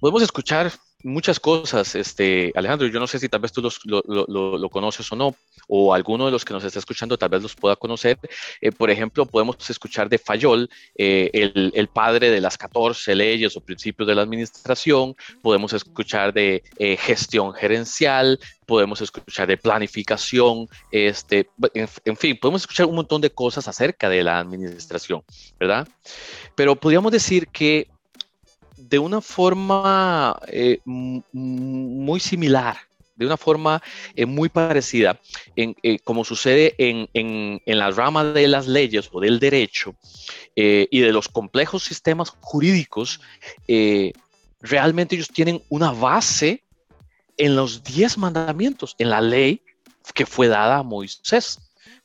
[0.00, 0.72] Podemos escuchar
[1.04, 5.34] muchas cosas, este, Alejandro, yo no sé si tal vez tú lo, conoces o no,
[5.68, 8.18] o alguno de los que nos está escuchando tal vez los pueda conocer.
[8.60, 13.60] Eh, por ejemplo, podemos escuchar de Fayol, eh, el, padre de las 14 leyes o
[13.60, 21.50] principios de la administración, podemos escuchar de eh, gestión gerencial, podemos escuchar de planificación, este,
[21.74, 25.22] en, fin, podemos escuchar un montón de cosas acerca de la administración,
[25.58, 25.86] ¿verdad?
[26.54, 27.88] Pero podríamos decir que
[28.92, 32.76] de una forma eh, muy similar,
[33.16, 33.82] de una forma
[34.14, 35.18] eh, muy parecida,
[35.56, 39.94] eh, como sucede en, en, la rama de las leyes o del derecho
[40.54, 43.22] y de los complejos sistemas jurídicos,
[44.60, 46.62] realmente ellos tienen una base
[47.38, 49.62] en los diez mandamientos, en la ley
[50.12, 51.58] que fue dada a Moisés.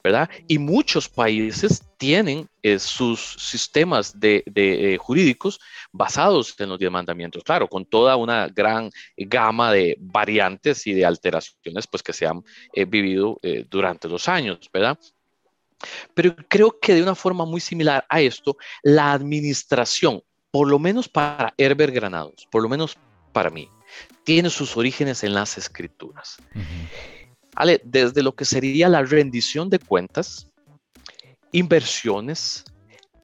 [0.08, 0.30] ¿Verdad?
[0.48, 5.60] Y muchos países tienen eh, sus sistemas de, eh, jurídicos
[5.92, 11.06] basados en los diez mandamientos, claro, con toda una gran gama de variantes y de
[11.06, 12.42] alteraciones pues, que se han
[12.72, 13.38] eh, vivido
[13.70, 14.98] durante los años, ¿verdad?
[16.14, 21.10] Pero creo que de una forma muy similar a esto, la administración por lo menos
[21.10, 22.98] para Herbert Granados, por lo menos
[23.34, 23.70] para mí,
[24.24, 26.38] tiene sus orígenes en las escrituras.
[27.84, 30.48] Desde lo que sería la rendición de cuentas,
[31.52, 32.64] inversiones,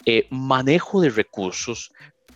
[0.06, 1.92] eh, manejo de recursos,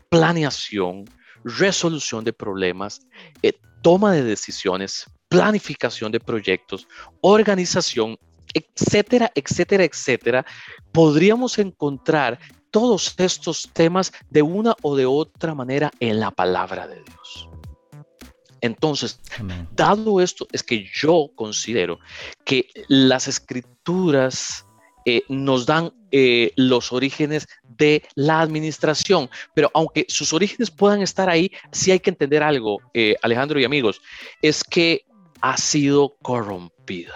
[0.09, 1.05] planeación,
[1.43, 3.01] resolución de problemas,
[3.41, 6.87] eh, toma de decisiones, planificación de proyectos,
[7.21, 8.17] organización,
[8.53, 10.45] etcétera, etcétera, etcétera,
[10.91, 12.39] podríamos encontrar
[12.71, 17.49] todos estos temas de una o de otra manera en la palabra de Dios.
[18.67, 19.19] Entonces,
[19.75, 21.99] dado esto, es que yo considero
[22.45, 24.65] que las escrituras
[25.05, 31.29] eh, nos dan eh, los orígenes de la administración, pero aunque sus orígenes puedan estar
[31.29, 34.01] ahí, sí hay que entender algo, eh, Alejandro y amigos,
[34.41, 35.05] es que
[35.41, 37.15] ha sido corrompida.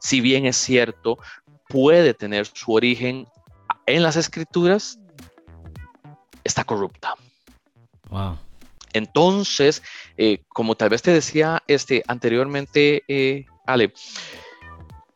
[0.00, 1.18] Si bien es cierto,
[1.68, 3.26] puede tener su origen
[3.86, 4.98] en las escrituras,
[6.44, 7.14] está corrupta.
[8.92, 9.82] Entonces,
[10.48, 13.02] como tal vez te decía este, anteriormente,
[13.66, 13.92] Ale,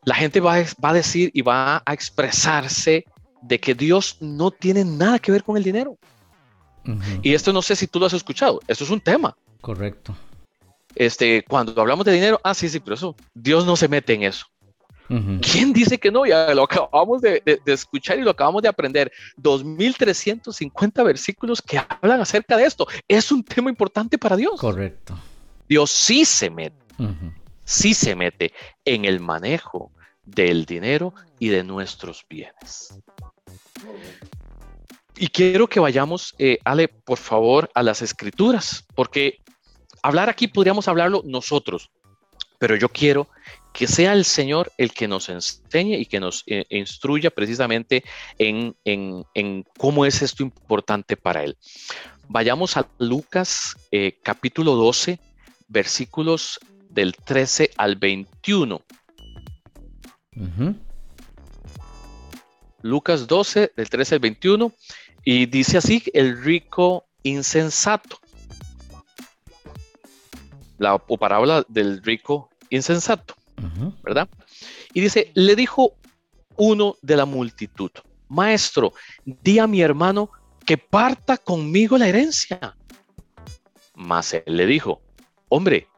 [0.05, 3.05] la gente va, a decir y va a expresarse
[3.43, 5.99] de que Dios no tiene nada que ver con el dinero.
[7.23, 9.37] Y esto no sé si tú lo has escuchado, esto es un tema.
[9.61, 10.17] Correcto.
[10.95, 14.25] Este, cuando hablamos de dinero, ah, sí, sí, pero eso, Dios no se mete en
[14.25, 14.47] eso.
[15.41, 16.25] ¿Quién dice que no?
[16.25, 19.11] Ya lo acabamos de, escuchar y lo acabamos de aprender.
[19.39, 22.87] 2.350 versículos que hablan acerca de esto.
[23.09, 24.61] Es un tema importante para Dios.
[24.61, 25.19] Correcto.
[25.69, 26.81] Dios sí se mete
[27.71, 28.53] sí se mete
[28.85, 29.93] en el manejo
[30.25, 32.99] del dinero y de nuestros bienes.
[35.17, 39.39] Y quiero que vayamos, eh, Ale, por favor, a las escrituras, porque
[40.03, 41.91] hablar aquí podríamos hablarlo nosotros,
[42.59, 43.29] pero yo quiero
[43.73, 48.05] que sea el Señor el que nos enseñe y que nos eh, instruya precisamente
[48.39, 48.75] en,
[49.79, 51.57] cómo es esto importante para Él.
[52.29, 55.19] Vayamos a Lucas eh, capítulo 12,
[55.69, 58.83] versículos del 13 al 21.
[62.83, 64.73] Lucas 12, del 13 al 21,
[65.25, 68.19] y dice así, el rico insensato.
[70.79, 73.35] La parábola del rico insensato,
[74.03, 74.29] ¿verdad?
[74.93, 75.95] Y dice, le dijo
[76.57, 77.91] uno de la multitud,
[78.29, 78.93] maestro,
[79.25, 80.31] di a mi hermano
[80.65, 82.77] que parta conmigo la herencia.
[83.95, 85.01] Mas él le dijo,
[85.49, 85.89] hombre,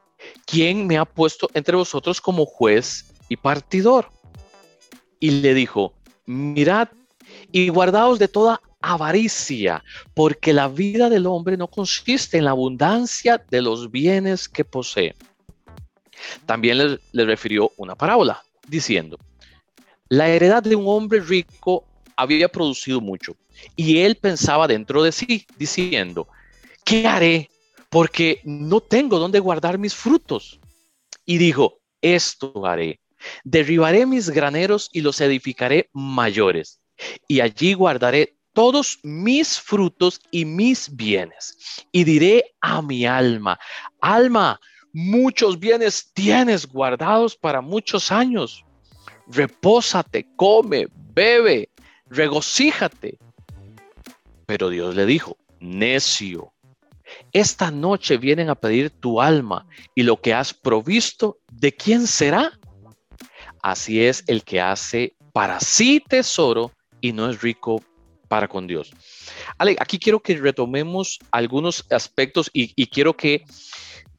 [0.47, 4.11] ¿quién me ha puesto entre vosotros como juez y partidor?
[5.21, 5.95] Y le dijo,
[6.27, 6.89] mirad
[7.51, 13.45] y guardaos de toda avaricia, porque la vida del hombre no consiste en la abundancia
[13.51, 15.15] de los bienes que posee.
[16.47, 19.19] También le, le refirió una parábola, diciendo,
[20.09, 21.85] la heredad de un hombre rico
[22.17, 23.37] había producido mucho,
[23.77, 26.29] y él pensaba dentro de sí, diciendo,
[26.85, 27.49] ¿qué haré?
[27.93, 30.59] porque no tengo dónde guardar mis frutos.
[31.27, 33.01] Y dijo, esto haré,
[33.45, 36.81] derribaré mis graneros y los edificaré mayores,
[37.29, 41.85] y allí guardaré todos mis frutos y mis bienes.
[41.93, 43.61] Y diré a mi alma,
[44.01, 44.59] alma,
[44.93, 48.65] muchos bienes tienes guardados para muchos años.
[49.27, 51.69] Repósate, come, bebe,
[52.07, 53.19] regocíjate.
[54.47, 56.53] Pero Dios le dijo, necio,
[57.33, 62.59] esta noche vienen a pedir tu alma y lo que has provisto, ¿de quién será?
[63.63, 67.83] Así es el que hace para sí tesoro y no es rico
[68.29, 68.93] para con Dios.
[69.59, 73.45] Aquí quiero que retomemos algunos aspectos y, quiero que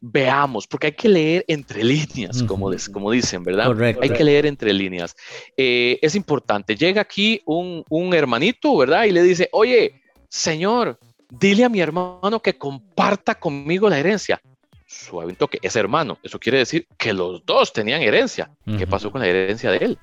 [0.05, 3.67] veamos, porque hay que leer entre líneas, como, como dicen, ¿verdad?
[3.67, 4.03] Correcto.
[4.03, 5.15] Hay que leer entre líneas.
[5.55, 6.75] Eh, es importante.
[6.75, 9.05] Llega aquí un, un hermanito, ¿verdad?
[9.05, 14.41] Y le dice, oye, Señor, dile a mi hermano que comparta conmigo la herencia.
[14.85, 16.17] Suave un toque, es hermano.
[16.21, 18.51] Eso quiere decir que los dos tenían herencia.
[18.77, 19.99] ¿Qué pasó con la herencia de él?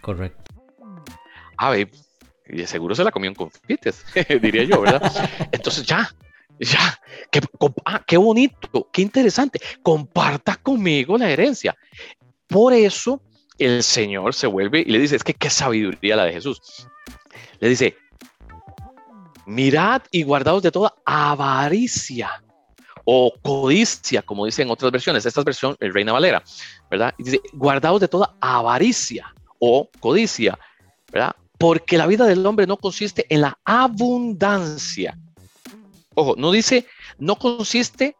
[0.00, 0.54] Correcto.
[1.56, 1.90] A ver,
[2.48, 4.04] y seguro se la comió en confites,
[4.40, 5.02] diría yo, ¿verdad?
[5.52, 6.14] Entonces ya,
[6.60, 7.40] ya, qué,
[7.84, 9.60] ah, qué bonito, qué interesante.
[9.82, 11.76] Comparta conmigo la herencia.
[12.46, 13.20] Por eso
[13.58, 16.60] el Señor se vuelve y le dice, es que qué sabiduría la de Jesús.
[17.60, 17.96] Le dice,
[19.46, 22.42] mirad y guardaos de toda avaricia
[23.04, 25.26] o codicia, como dicen otras versiones.
[25.26, 26.42] Esta es versión el Reina Valera,
[26.90, 27.14] ¿verdad?
[27.18, 30.58] Dice, guardaos de toda avaricia o codicia,
[31.12, 31.34] ¿verdad?
[31.58, 35.16] Porque la vida del hombre no consiste en la abundancia.
[36.14, 36.86] Ojo, no dice,
[37.18, 38.16] no consiste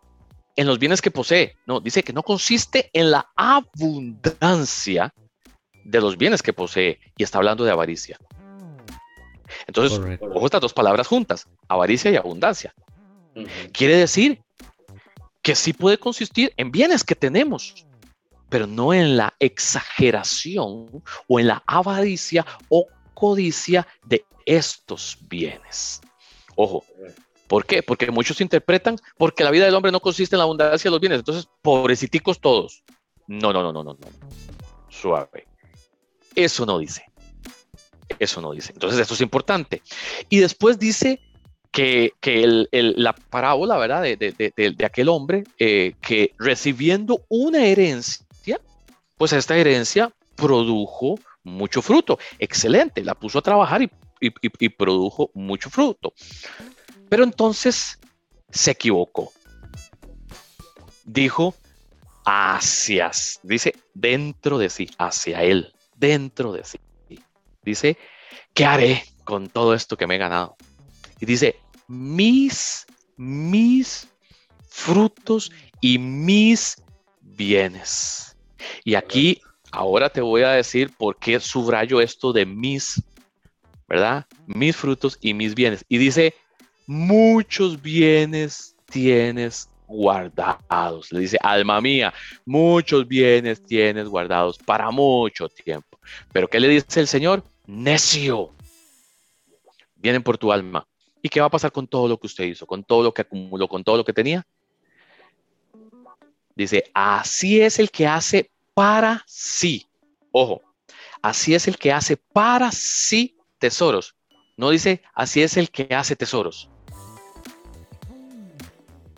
[0.56, 5.12] en los bienes que posee, no, dice que no consiste en la abundancia
[5.84, 8.18] de los bienes que posee y está hablando de avaricia.
[9.66, 12.74] Entonces, ojo estas dos palabras juntas, avaricia y abundancia.
[13.72, 14.40] Quiere decir
[15.42, 17.86] que sí puede consistir en bienes que tenemos,
[18.48, 26.00] pero no en la exageración o en la avaricia o codicia de estos bienes.
[26.56, 26.84] Ojo,
[27.54, 27.84] ¿por qué?
[27.84, 31.00] Porque muchos interpretan porque la vida del hombre no consiste en la abundancia de los
[31.00, 32.82] bienes, entonces pobreciticos todos.
[33.28, 34.08] No, no, no, no, no, no.
[34.88, 35.46] Suave.
[36.34, 37.04] Eso no dice.
[38.18, 38.72] Eso no dice.
[38.72, 39.82] Entonces, esto es importante.
[40.28, 41.20] Y después dice
[41.70, 42.12] que,
[42.72, 44.02] la parábola, ¿verdad?
[44.02, 48.60] De, aquel hombre eh, que recibiendo una herencia,
[49.16, 52.18] pues esta herencia produjo mucho fruto.
[52.40, 53.88] Excelente, la puso a trabajar y,
[54.20, 56.14] y produjo mucho fruto.
[57.14, 58.00] Pero entonces
[58.50, 59.32] se equivocó.
[61.04, 61.54] Dijo
[62.26, 63.12] hacia,
[63.44, 66.80] dice dentro de sí, hacia él, dentro de sí.
[67.62, 67.96] Dice,
[68.52, 70.56] ¿qué haré con todo esto que me he ganado?
[71.20, 71.54] Y dice,
[71.86, 72.84] mis,
[73.16, 74.08] mis
[74.68, 76.82] frutos y mis
[77.20, 78.36] bienes.
[78.82, 79.40] Y aquí,
[79.70, 83.00] ahora te voy a decir por qué subrayo esto de mis,
[83.86, 84.26] ¿verdad?
[84.48, 85.84] Mis frutos y mis bienes.
[85.88, 86.34] Y dice,
[86.86, 91.12] muchos bienes tienes guardados.
[91.12, 92.12] Le dice, alma mía,
[92.44, 95.98] muchos bienes tienes guardados para mucho tiempo.
[96.32, 97.42] Pero ¿qué le dice el Señor?
[97.66, 98.50] Necio.
[99.96, 100.86] Vienen por tu alma.
[101.22, 103.22] ¿Y qué va a pasar con todo lo que usted hizo, con todo lo que
[103.22, 104.46] acumuló, con todo lo que tenía?
[106.54, 109.86] Dice, así es el que hace para sí.
[110.30, 110.60] Ojo,
[111.22, 114.14] así es el que hace para sí tesoros.
[114.56, 116.68] No dice, así es el que hace tesoros.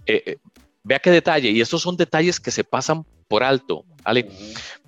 [0.06, 0.36] Eh, eh,
[0.82, 4.30] vea qué detalle, y estos son detalles que se pasan por alto, ¿vale?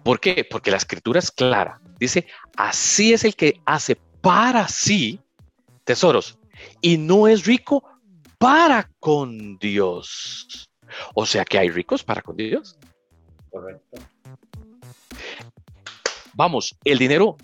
[0.02, 0.46] ¿Por qué?
[0.48, 1.80] Porque la escritura es clara.
[1.98, 5.20] Dice, así es el que hace para sí
[5.84, 6.38] tesoros
[6.80, 7.82] y no es rico
[8.38, 10.70] para con Dios.
[11.14, 12.78] O sea que hay ricos para con Dios.
[13.50, 13.98] Correcto.
[16.34, 17.36] Vamos, el dinero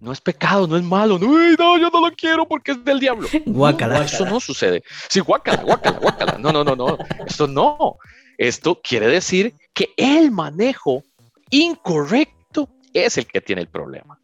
[0.00, 1.18] no es pecado, no es malo.
[1.18, 3.28] No, no, yo no lo quiero porque es del diablo.
[3.46, 4.04] Guácala.
[4.04, 4.82] eso no sucede.
[5.08, 6.38] Sí, guácala, guácala, guácala.
[6.38, 6.98] No, no, no, no.
[7.26, 7.96] Esto no.
[8.38, 11.02] Esto quiere decir que el manejo
[11.50, 14.18] incorrecto es el que tiene el problema.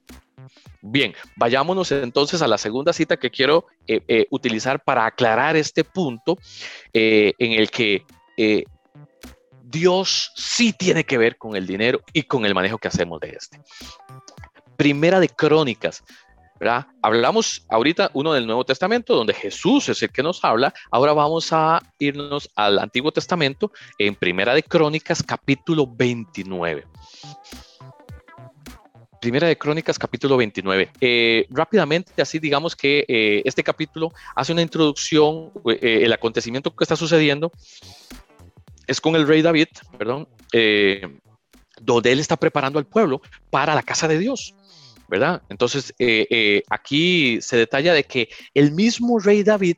[0.82, 5.84] Bien, vayámonos entonces a la segunda cita que quiero eh, eh, utilizar para aclarar este
[5.84, 6.36] punto
[6.92, 8.04] eh, en el que
[9.62, 13.30] Dios sí tiene que ver con el dinero y con el manejo que hacemos de
[13.30, 13.60] este.
[14.83, 16.03] Primera de Crónicas,
[16.59, 16.89] ¿verdad?
[17.03, 20.74] Hablamos ahorita uno del Nuevo Testamento, donde Jesús es el que nos habla.
[20.91, 26.85] Ahora vamos a irnos al Antiguo Testamento en Primera de Crónicas, capítulo 29.
[29.20, 30.91] Primera de Crónicas, capítulo 29.
[31.01, 36.83] Eh, rápidamente, así digamos que eh, este capítulo hace una introducción, eh, el acontecimiento que
[36.83, 37.53] está sucediendo
[38.89, 40.26] es con el rey David, perdón,
[41.80, 44.57] donde él está preparando al pueblo para la casa de Dios.
[45.12, 45.42] ¿Verdad?
[45.50, 45.92] Entonces,
[46.70, 49.76] aquí se detalla de que el mismo rey David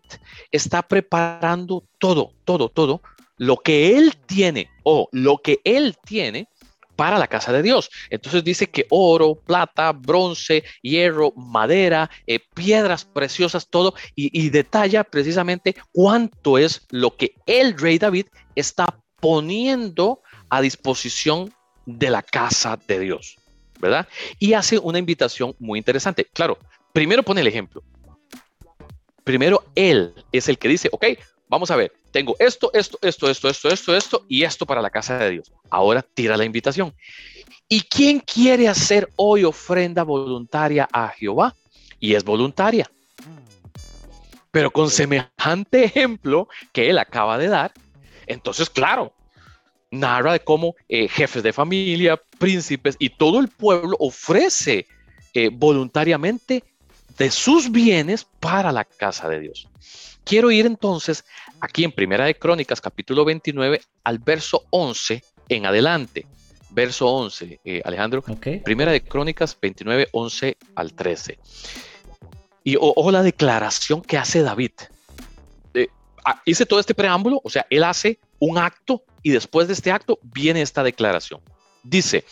[0.52, 3.02] está preparando todo, todo, todo,
[3.36, 6.46] lo que él tiene o lo que él tiene
[6.94, 7.90] para la casa de Dios.
[8.10, 15.74] Entonces dice que oro, plata, bronce, hierro, madera, eh, piedras preciosas, todo, y, detalla precisamente
[15.90, 21.52] cuánto es lo que el rey David está poniendo a disposición
[21.86, 23.36] de la casa de Dios,
[23.84, 24.08] ¿verdad?
[24.38, 26.24] Y hace una invitación muy interesante.
[26.32, 26.58] Claro,
[26.92, 27.82] primero pone el ejemplo.
[29.24, 31.04] Primero él es el que dice, ok,
[31.48, 34.88] vamos a ver, tengo esto, esto, esto, esto, esto, esto, esto y esto para la
[34.88, 35.52] casa de Dios.
[35.70, 36.94] Ahora tira la invitación.
[37.68, 41.54] ¿Y quién quiere hacer hoy ofrenda voluntaria a Jehová?
[42.00, 42.90] Y es voluntaria.
[44.50, 47.72] Pero con semejante ejemplo que él acaba de dar,
[48.26, 49.13] entonces, claro,
[49.94, 54.86] narra de cómo eh, jefes de familia, príncipes y todo el pueblo ofrece
[55.32, 56.62] eh, voluntariamente
[57.18, 59.68] de sus bienes para la casa de Dios.
[60.24, 61.24] Quiero ir entonces
[61.60, 66.26] aquí en Primera de Crónicas, capítulo 29, al verso 11 en adelante.
[66.70, 68.24] Verso 11, eh, Alejandro.
[68.64, 71.38] Primera de Crónicas 29, 11 al 13.
[72.64, 74.72] Y ojo la declaración que hace David.
[76.24, 79.90] Ah, hice todo este preámbulo, o sea, él hace un acto y después de este
[79.90, 81.40] acto viene esta declaración.
[81.82, 82.24] Dice,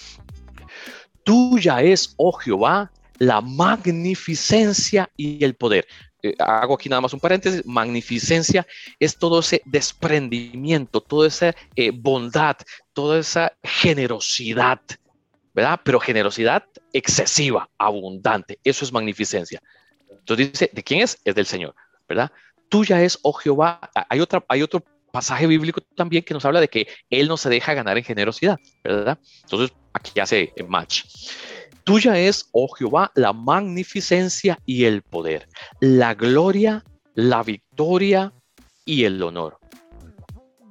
[1.25, 5.89] tuya es, oh Jehová, la magnificencia y el poder.
[6.23, 8.67] Eh, hago aquí nada más un paréntesis, magnificencia
[9.01, 12.57] es todo ese desprendimiento, toda esa eh, bondad,
[12.93, 14.81] toda esa generosidad,
[15.55, 15.81] ¿verdad?
[15.83, 19.63] Pero generosidad excesiva, abundante, eso es magnificencia.
[20.11, 21.19] Entonces dice, ¿de quién es?
[21.25, 21.75] Es del Señor,
[22.07, 22.31] ¿verdad?
[22.69, 23.81] Tuya es, oh Jehová.
[24.09, 27.51] Hay, otra, hay otro pasaje bíblico también que nos habla de que Él no se
[27.51, 29.19] deja ganar en generosidad, ¿verdad?
[29.43, 31.05] Entonces, aquí hace match.
[31.85, 35.49] Tuya es, oh Jehová, la magnificencia y el poder,
[35.81, 36.83] la gloria,
[37.15, 38.33] la victoria
[38.85, 39.59] y el honor.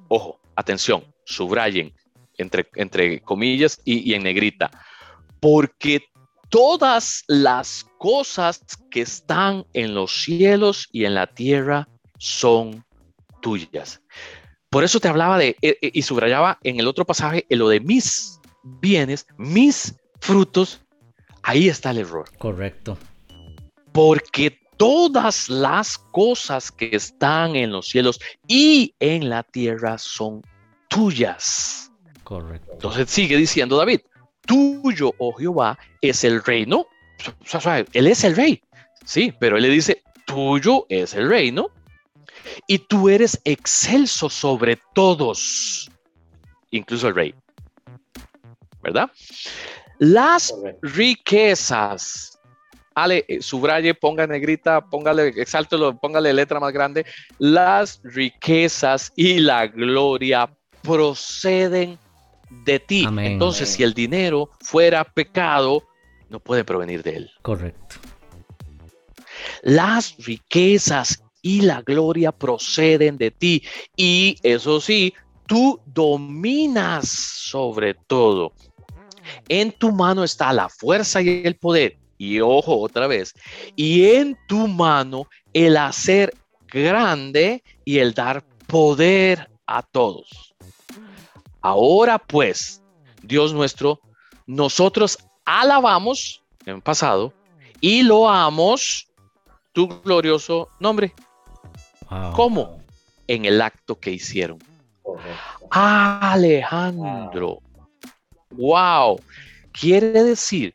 [0.07, 1.93] Ojo, atención, subrayen
[2.37, 4.71] entre, entre comillas y, y en negrita,
[5.39, 6.03] porque
[6.49, 11.87] todas las cosas que están en los cielos y en la tierra
[12.17, 12.83] son
[13.41, 14.01] tuyas.
[14.69, 17.67] Por eso te hablaba de, eh, eh, y subrayaba en el otro pasaje, en lo
[17.67, 20.81] de mis bienes, mis frutos,
[21.43, 22.29] ahí está el error.
[22.37, 22.97] Correcto.
[23.91, 30.41] Porque todas las cosas que están en los cielos y en la tierra son
[30.87, 31.91] tuyas.
[32.23, 32.71] Correcto.
[32.71, 33.99] Entonces sigue diciendo David,
[34.45, 36.87] tuyo, oh Jehová, es el reino.
[37.93, 38.61] él es el rey,
[39.05, 41.71] sí, pero él le dice, tuyo es el reino
[42.67, 45.89] y tú eres excelso sobre todos,
[46.71, 47.35] incluso el rey.
[48.81, 49.11] ¿Verdad?
[49.99, 52.39] Las riquezas.
[52.93, 57.05] Ale, eh, subraye, ponga negrita, póngale, exáltelo, póngale letra más grande.
[57.37, 61.97] Las riquezas y la gloria proceden
[62.65, 63.07] de ti.
[63.19, 65.83] Entonces, si el dinero fuera pecado,
[66.29, 67.31] no puede provenir de él.
[67.41, 67.95] Correcto.
[69.61, 73.63] Las riquezas y la gloria proceden de ti.
[73.95, 75.13] Y eso sí,
[75.47, 78.53] tú dominas sobre todo.
[79.47, 81.97] En tu mano está la fuerza y el poder.
[82.17, 83.33] Y ojo otra vez.
[83.75, 86.33] Y en tu mano el hacer
[86.67, 90.53] grande y el dar poder a todos.
[91.61, 92.81] Ahora pues,
[93.21, 93.99] Dios nuestro,
[94.47, 97.33] nosotros alabamos en pasado
[97.79, 99.07] y loamos
[99.73, 101.13] tu glorioso nombre.
[102.33, 102.81] ¿Cómo?
[103.27, 104.59] En el acto que hicieron.
[105.69, 107.59] Alejandro.
[108.51, 109.19] Wow.
[109.71, 110.73] Quiere decir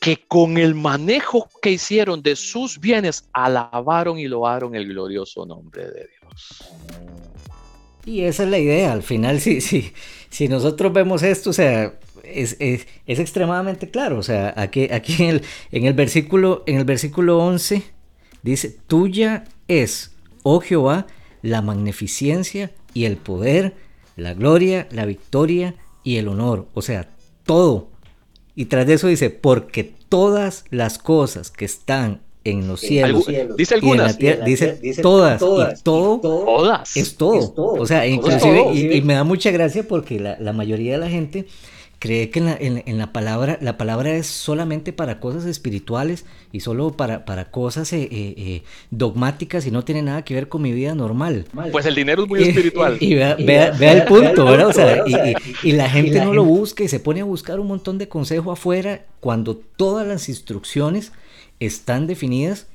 [0.00, 5.86] que con el manejo que hicieron de sus bienes, alabaron y loaron el glorioso nombre
[5.86, 6.64] de Dios.
[8.04, 9.92] Y esa es la idea, al final si, si,
[10.30, 12.56] si nosotros vemos esto, o sea, es,
[13.06, 15.42] extremadamente claro, o sea, aquí, aquí en, el,
[15.72, 17.82] en, el versículo, en el versículo 11
[18.42, 21.06] dice, tuya es, oh Jehová,
[21.42, 23.74] la magnificencia y el poder,
[24.16, 27.08] la gloria, la victoria y el honor, o sea,
[27.44, 27.88] todo.
[28.54, 33.26] Y tras de eso dice, porque todas las cosas que están en los cielos.
[33.56, 34.18] Dice algunas.
[34.18, 36.96] dice, todas, y todo todas.
[36.96, 37.54] Es, todo.
[37.54, 41.46] O sea, inclusive, y, me da mucha gracia porque la, la mayoría de la gente
[41.98, 46.60] cree que en la, en, la, palabra, la palabra es solamente para cosas espirituales y
[46.60, 50.62] solo para, para cosas eh, eh, eh, dogmáticas y no tiene nada que ver con
[50.62, 51.46] mi vida normal.
[51.72, 52.96] Pues el dinero es muy espiritual.
[53.00, 54.68] Y, vea, vea, el punto, ¿verdad?
[54.68, 55.04] O sea,
[55.62, 58.52] y, la gente no lo busca y se pone a buscar un montón de consejo
[58.52, 61.12] afuera cuando todas las instrucciones
[61.60, 62.66] están definidas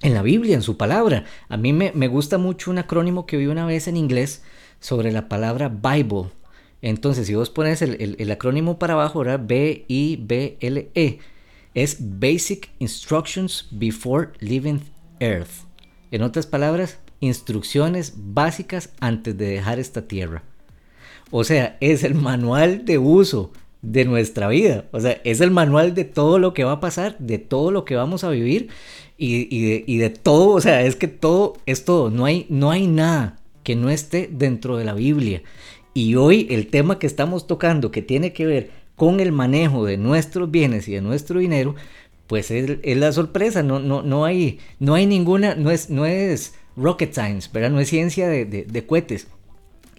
[0.00, 1.24] en la Biblia, en su palabra.
[1.48, 4.42] A mí me, gusta mucho un acrónimo que vi una vez en inglés
[4.80, 6.30] sobre la palabra Bible.
[6.84, 9.40] Entonces, si vos pones el, acrónimo para abajo, ¿verdad?
[9.42, 11.18] B-I-B-L-E,
[11.72, 14.82] es Basic Instructions Before Leaving
[15.18, 15.64] Earth.
[16.10, 20.42] En otras palabras, instrucciones básicas antes de dejar esta tierra.
[21.30, 24.84] O sea, es el manual de uso de nuestra vida.
[24.92, 27.86] O sea, es el manual de todo lo que va a pasar, de todo lo
[27.86, 28.68] que vamos a vivir
[29.16, 30.50] y, de, todo.
[30.50, 32.10] O sea, es que todo es todo.
[32.10, 35.42] No hay, no hay nada que no esté dentro de la Biblia.
[35.94, 39.96] Y hoy el tema que estamos tocando, que tiene que ver con el manejo de
[39.96, 41.74] nuestros bienes y de nuestro dinero,
[42.26, 43.62] pues es, la sorpresa.
[43.62, 47.70] No, no, no, hay, no hay ninguna, no es, no es rocket science, ¿verdad?
[47.70, 49.28] No es ciencia de, de cohetes.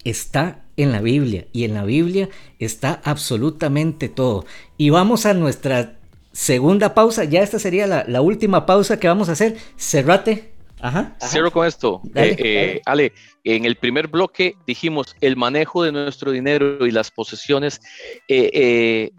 [0.04, 2.30] Está en la Biblia y en la Biblia
[2.60, 4.46] está absolutamente todo.
[4.78, 5.96] Y vamos a nuestra
[6.36, 9.58] segunda pausa, ya esta sería la, última pausa que vamos a hacer.
[9.78, 10.52] Cerrate.
[10.88, 11.16] Ajá.
[11.22, 12.02] Cierro con esto.
[12.16, 13.14] Eh, eh, Ale,
[13.44, 17.82] en el primer bloque dijimos el manejo de nuestro dinero y las posesiones
[18.28, 19.12] eh,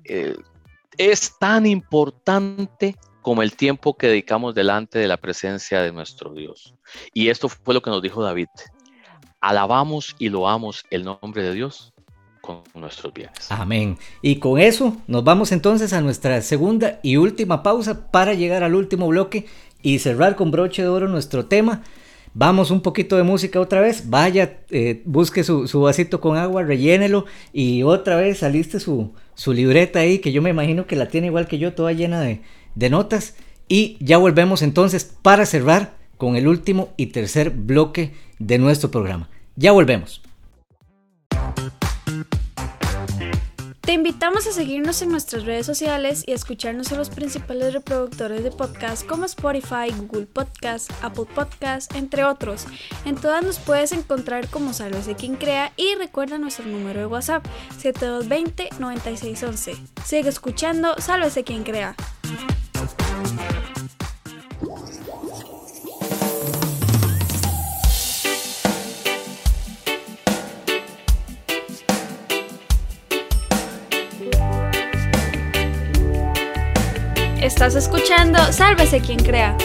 [0.98, 6.74] es tan importante como el tiempo que dedicamos delante de la presencia de nuestro Dios.
[7.12, 8.48] Y esto fue lo que nos dijo David
[9.40, 11.92] alabamos y loamos el nombre de Dios
[12.40, 13.50] con nuestros bienes.
[13.50, 13.98] Amén.
[14.22, 18.74] Y con eso nos vamos entonces a nuestra segunda y última pausa para llegar al
[18.74, 19.46] último bloque
[19.82, 21.82] y cerrar con broche de oro nuestro tema.
[22.34, 24.10] Vamos un poquito de música otra vez.
[24.10, 30.00] Vaya, eh, busque su, vasito con agua, rellénelo y otra vez saliste su, su libreta
[30.00, 32.42] ahí, que yo me imagino que la tiene igual que yo, toda llena de,
[32.74, 33.36] de notas.
[33.68, 39.30] Y ya volvemos entonces para cerrar con el último y tercer bloque de nuestro programa.
[39.56, 40.22] Ya volvemos.
[43.86, 48.42] Te invitamos a seguirnos en nuestras redes sociales y a escucharnos en los principales reproductores
[48.42, 52.66] de podcast como Spotify, Google Podcast, Apple Podcast, entre otros.
[53.04, 57.46] En todas nos puedes encontrar como Sálvese quien crea y recuerda nuestro número de WhatsApp
[57.80, 59.76] 7220-9611.
[60.04, 61.94] Sigue escuchando Sálvese quien crea.
[77.46, 79.56] Estás escuchando Sálvese quien crea.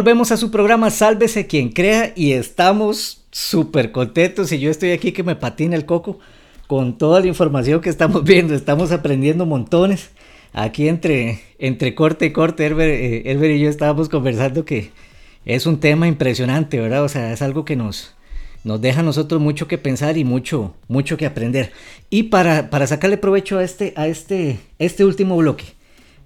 [0.00, 5.12] Volvemos a su programa Sálvese quien crea y estamos súper contentos y yo estoy aquí
[5.12, 6.18] que me patina el coco
[6.66, 10.08] con toda la información que estamos viendo, estamos aprendiendo montones.
[10.54, 14.90] Aquí entre, entre corte y corte, eh, Herbert, y yo estábamos conversando que
[15.44, 17.04] es un tema impresionante, ¿verdad?
[17.04, 18.14] O sea, es algo que nos,
[18.64, 21.72] nos deja a nosotros mucho que pensar y mucho, mucho que aprender.
[22.08, 25.66] Y para, para sacarle provecho a este, a este, este último bloque,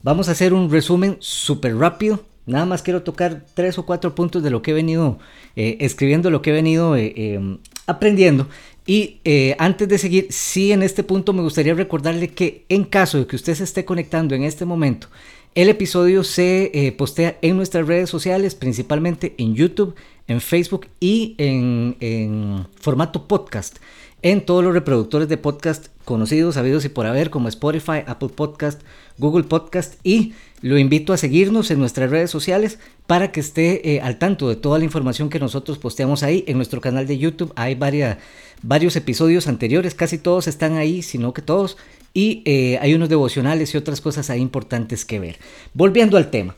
[0.05, 4.43] vamos a hacer un resumen súper rápido Nada más quiero tocar tres o cuatro puntos
[4.43, 5.19] de lo que he venido
[5.57, 8.49] eh, escribiendo, lo que he venido eh, em, aprendiendo.
[8.87, 13.19] Y eh, antes de seguir, sí en este punto me gustaría recordarle que en caso
[13.19, 15.09] de que usted se esté conectando en este momento,
[15.55, 19.95] el episodio se postea en nuestras redes sociales, principalmente en YouTube,
[20.27, 23.79] en Facebook y en, en formato podcast,
[24.23, 28.83] en todos los reproductores de podcast conocidos, sabidos y por haber, como Spotify, Apple Podcast,
[29.19, 34.01] Google Podcast y lo invito a seguirnos en nuestras redes sociales para que esté eh,
[34.01, 37.53] al tanto de toda la información que nosotros posteamos ahí en nuestro canal de YouTube.
[37.57, 41.77] Hay varios episodios anteriores, casi todos están ahí, sino que todos.
[42.15, 45.37] Y eh, hay unos devocionales y otras cosas ahí importantes que ver.
[45.75, 46.55] Volviendo al tema.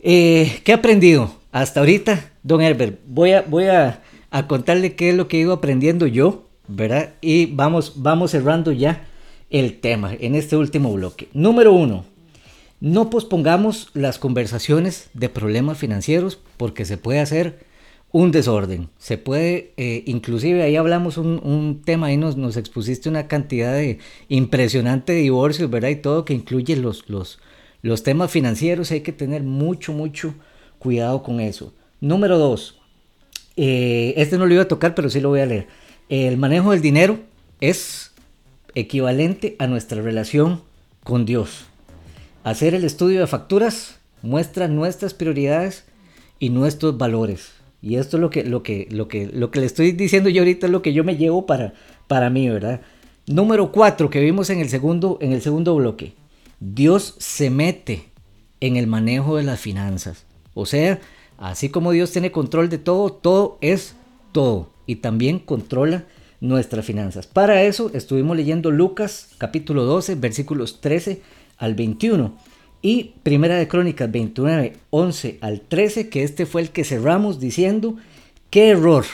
[0.00, 3.00] Eh, ¿Qué he aprendido hasta ahorita, don Herbert?
[3.06, 7.14] Voy a, voy a, a contarle qué es lo que he ido aprendiendo yo ¿verdad?
[7.20, 9.08] Y vamos, vamos cerrando ya
[9.50, 11.28] el tema en este último bloque.
[11.32, 12.04] Número uno,
[12.80, 17.66] no pospongamos las conversaciones de problemas financieros porque se puede hacer
[18.12, 18.88] un desorden.
[18.98, 23.98] Se puede, eh, inclusive ahí hablamos un, tema, ahí nos, nos, expusiste una cantidad de
[24.28, 25.90] impresionante divorcios, ¿verdad?
[25.90, 27.38] Y todo que incluye los, los,
[27.82, 28.90] los temas financieros.
[28.90, 30.34] Hay que tener mucho, mucho
[30.78, 31.74] cuidado con eso.
[32.00, 32.80] Número dos,
[33.56, 35.66] eh, este no lo iba a tocar, pero sí lo voy a leer.
[36.08, 37.18] El manejo del dinero
[37.60, 38.07] es
[38.80, 40.62] equivalente a nuestra relación
[41.02, 41.66] con Dios.
[42.44, 45.84] Hacer el estudio de facturas muestra nuestras prioridades
[46.38, 47.50] y nuestros valores.
[47.82, 50.42] Y esto es lo que, lo que, lo que, lo que le estoy diciendo yo
[50.42, 51.74] ahorita es lo que yo me llevo para,
[52.06, 52.80] para mí, ¿verdad?
[53.26, 56.14] Número cuatro que vimos en el segundo, en el segundo bloque.
[56.60, 58.04] Dios se mete
[58.60, 60.24] en el manejo de las finanzas.
[60.54, 61.00] O sea,
[61.36, 63.94] así como Dios tiene control de todo, todo es
[64.32, 66.04] todo y también controla
[66.40, 67.26] nuestras finanzas.
[67.26, 71.22] Para eso estuvimos leyendo Lucas capítulo 12 versículos 13
[71.58, 72.36] al 21
[72.80, 77.96] y Primera de Crónicas 29, 11 al 13, que este fue el que cerramos diciendo,
[78.50, 79.04] qué error,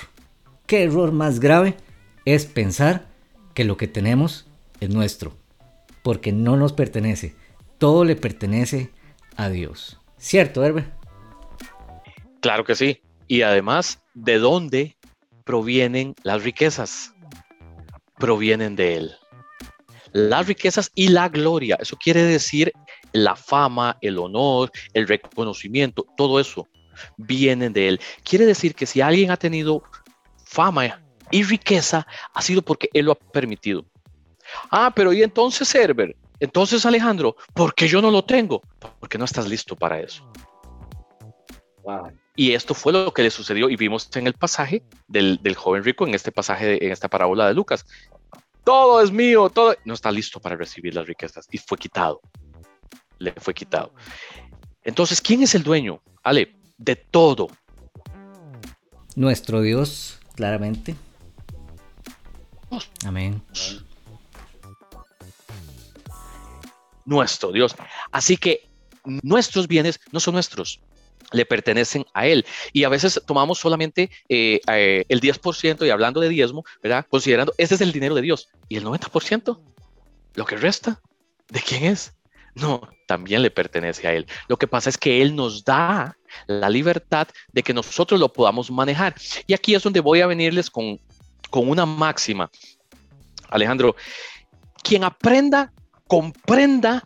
[0.67, 1.77] qué error más grave
[2.25, 3.07] es pensar
[3.55, 4.47] que lo que tenemos
[4.81, 5.35] es nuestro,
[6.03, 7.35] porque no nos pertenece,
[7.79, 8.91] todo le pertenece
[9.37, 9.99] a Dios.
[10.19, 10.85] ¿Cierto, Herbe?
[12.41, 13.01] Claro que sí.
[13.27, 14.97] Y además, ¿de dónde
[15.45, 17.14] provienen las riquezas?
[18.19, 19.17] Provienen de Él.
[20.13, 22.73] Las riquezas y la gloria, eso quiere decir
[23.13, 26.69] la fama, el honor, el reconocimiento, todo eso
[27.17, 28.01] vienen de Él.
[28.23, 29.83] Quiere decir que si alguien ha tenido
[30.45, 33.85] fama y riqueza, ha sido porque Él lo ha permitido.
[34.71, 36.17] Ah, pero ¿y entonces, Herbert?
[36.41, 38.63] Entonces, Alejandro, ¿por qué yo no lo tengo?
[39.01, 40.31] Porque no estás listo para eso.
[42.37, 46.07] Y esto fue lo que le sucedió y vimos en el pasaje del, joven rico,
[46.07, 47.87] en este pasaje, en esta parábola de Lucas.
[48.65, 49.77] Todo es mío, todo.
[49.85, 52.21] No está listo para recibir las riquezas y fue quitado.
[53.19, 53.95] Le fue quitado.
[54.83, 56.03] Entonces, ¿quién es el dueño?
[56.25, 57.49] Ale, de todo.
[59.15, 60.97] Nuestro Dios, claramente.
[63.07, 63.43] Amén.
[67.05, 67.77] Nuestro Dios.
[68.11, 68.69] Así que
[69.23, 70.81] nuestros bienes no son nuestros,
[71.33, 72.45] le pertenecen a él.
[72.73, 77.07] Y a veces tomamos solamente eh, eh, el 10% y hablando de diezmo, ¿verdad?
[77.09, 78.49] Considerando, ese es el dinero de Dios.
[78.69, 79.59] ¿Y el 90%?
[80.35, 81.01] Lo que resta,
[81.49, 82.15] ¿de quién es?
[82.55, 84.27] No, también le pertenece a Él.
[84.49, 86.17] Lo que pasa es que Él nos da
[86.47, 89.15] la libertad de que nosotros lo podamos manejar.
[89.47, 91.01] Y aquí es donde voy a venirles con,
[91.51, 92.51] con una máxima.
[93.49, 93.97] Alejandro,
[94.83, 95.73] quien aprenda,
[96.07, 97.03] comprenda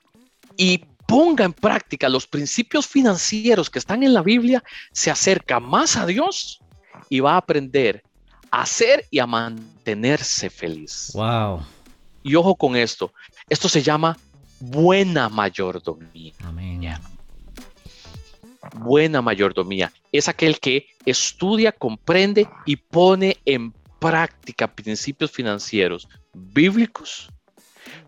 [0.57, 5.97] y ponga en práctica los principios financieros que están en la Biblia, se acerca más
[5.97, 6.61] a Dios
[7.09, 8.05] y va a aprender
[8.51, 11.13] a ser y a mantenerse feliz.
[11.15, 11.63] Wow.
[12.23, 13.11] Y ojo con esto,
[13.49, 14.19] esto se llama
[14.61, 16.35] buena mayordomía.
[16.45, 16.95] Amén.
[18.75, 27.31] Buena mayordomía es aquel que estudia, comprende y pone en práctica principios financieros bíblicos,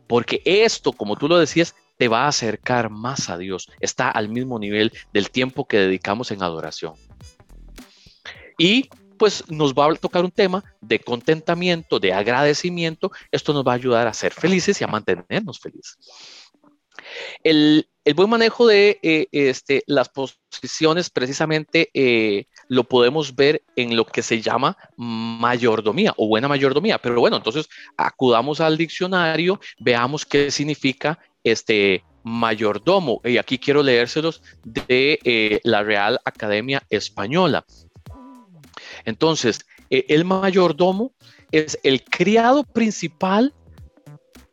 [0.07, 3.71] porque esto, como tú lo decías, te va a acercar más a Dios.
[3.79, 6.95] Está al mismo nivel del tiempo que dedicamos en adoración.
[8.57, 8.89] Y
[9.19, 13.13] pues nos va a tocar un tema de contentamiento, de agradecimiento.
[13.31, 15.99] Esto nos va a ayudar a ser felices y a mantenernos felices.
[17.45, 17.87] El,
[18.17, 24.23] buen manejo de eh, este, las posiciones precisamente eh, lo podemos ver en lo que
[24.23, 26.97] se llama mayordomía o buena mayordomía.
[26.97, 33.21] Pero bueno, entonces acudamos al diccionario, veamos qué significa este mayordomo.
[33.25, 37.65] Y aquí quiero leérselos de eh, la Real Academia Española.
[39.05, 41.13] Entonces, eh, el mayordomo
[41.51, 43.55] es el criado principal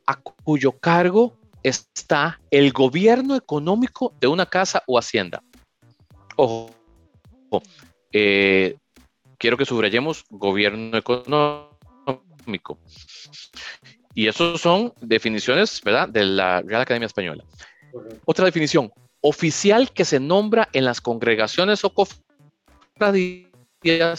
[0.05, 5.43] a cuyo cargo está el gobierno económico de una casa o hacienda.
[6.35, 6.71] Ojo,
[8.11, 8.77] eh,
[9.37, 12.79] quiero que subrayemos gobierno económico.
[14.17, 17.43] Y eso son definiciones, ¿verdad?, de la Real Academia Española.
[18.25, 18.91] Otra definición,
[19.21, 23.43] oficial que se nombra en las congregaciones o cofradías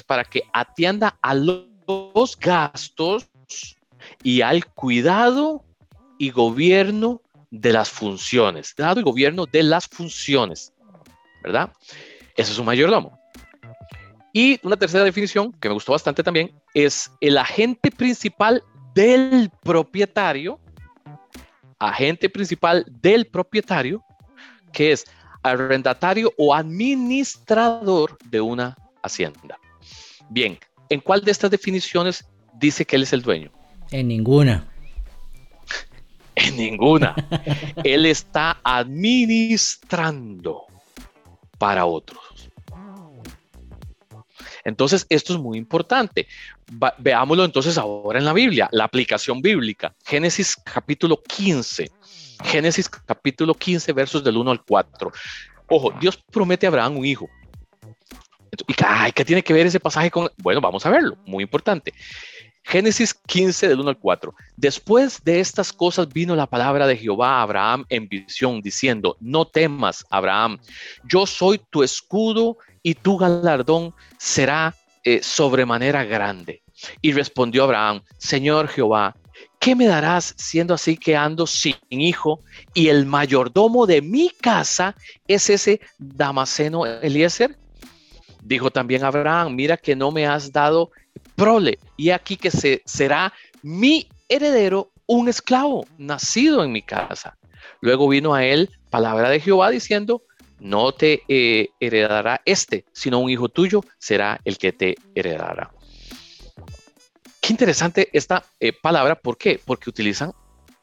[0.07, 3.27] para que atienda a los gastos
[4.23, 5.65] y al cuidado
[6.17, 7.21] y gobierno
[7.51, 8.75] de las funciones.
[8.77, 10.73] Dado y gobierno de las funciones.
[11.43, 11.73] ¿Verdad?
[12.37, 13.19] Eso es un mayordomo.
[14.33, 18.63] Y una tercera definición que me gustó bastante también es el agente principal
[18.99, 20.59] del propietario,
[21.79, 24.03] agente principal del propietario,
[24.73, 25.05] que es
[25.45, 29.57] arrendatario o administrador de una hacienda.
[30.31, 32.25] Bien, ¿en cuál de estas definiciones
[32.55, 33.53] dice que él es el dueño?
[33.93, 34.67] En ninguna.
[36.35, 37.15] En ninguna.
[37.85, 40.63] él está administrando
[41.57, 42.21] para otros.
[44.69, 46.27] Entonces, esto es muy importante.
[46.99, 49.95] veámoslo entonces ahora en la Biblia, la aplicación bíblica.
[50.05, 51.91] Génesis capítulo 15.
[52.45, 55.13] Génesis capítulo 15, versos del 1 al 4.
[55.69, 57.29] Ojo, Dios promete a Abraham un hijo.
[58.67, 58.75] ¿Y
[59.13, 60.31] qué tiene que ver ese pasaje con...?
[60.39, 61.93] Bueno, vamos a verlo, muy importante.
[62.65, 64.35] Génesis 15 del 1 al 4.
[64.57, 69.47] Después de estas cosas vino la palabra de Jehová a Abraham en visión, diciendo, no
[69.47, 70.59] temas, Abraham,
[71.05, 72.59] yo soy tu escudo
[72.89, 74.75] y tu galardón será
[75.05, 76.63] eh, sobremanera grande.
[77.03, 79.15] Y respondió Abraham, Señor Jehová,
[79.59, 82.41] ¿qué me darás siendo así que ando sin hijo
[82.73, 87.59] y el mayordomo de mi casa es ese Damaseno Eliezer?
[88.43, 90.91] Dijo también Abraham, mira que no me has dado
[91.37, 97.37] prole, y aquí que se, será mi heredero un esclavo nacido en mi casa.
[97.83, 100.23] Luego vino a él palabra de Jehová diciendo,
[100.61, 105.71] no te eh, heredará este, sino un hijo tuyo será el que te heredará.
[107.41, 109.61] Qué interesante esta eh, palabra, ¿por qué?
[109.65, 110.33] Porque utilizan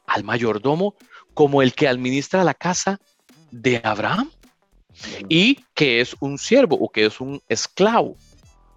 [0.06, 0.94] al mayordomo
[1.34, 2.98] como el que administra la casa
[3.50, 4.30] de Abraham
[5.28, 8.16] y que es un siervo o que es un esclavo,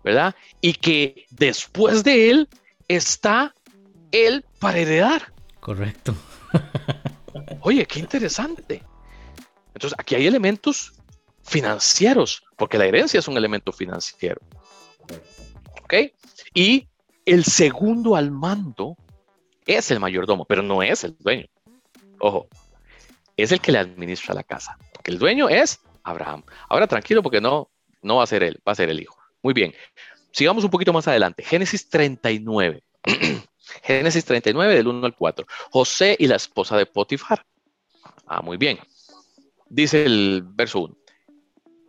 [0.04, 0.36] ¿verdad?
[0.62, 2.50] Y que después de él
[2.88, 3.54] está
[4.12, 5.32] él para heredar.
[5.60, 6.16] Correcto.
[7.62, 8.84] Oye, qué interesante.
[9.80, 10.92] Entonces, aquí hay elementos
[11.42, 14.42] financieros, porque la herencia es un elemento financiero.
[15.82, 15.94] ¿Ok?
[16.54, 16.90] Y
[17.26, 18.98] el segundo al mando
[19.66, 21.46] es el mayordomo, pero no es el dueño.
[22.20, 22.50] Ojo,
[23.38, 26.44] es el que le administra la casa, porque el dueño es Abraham.
[26.68, 27.72] Ahora tranquilo, porque no,
[28.02, 29.18] no va a ser él, va a ser el hijo.
[29.42, 29.74] Muy bien,
[30.34, 31.42] sigamos un poquito más adelante.
[31.42, 32.84] Génesis 39.
[33.84, 35.48] Génesis 39 del 1 al 4.
[35.72, 37.46] José y la esposa de Potifar.
[38.28, 38.78] Ah, muy bien.
[39.70, 40.98] Dice el verso 1.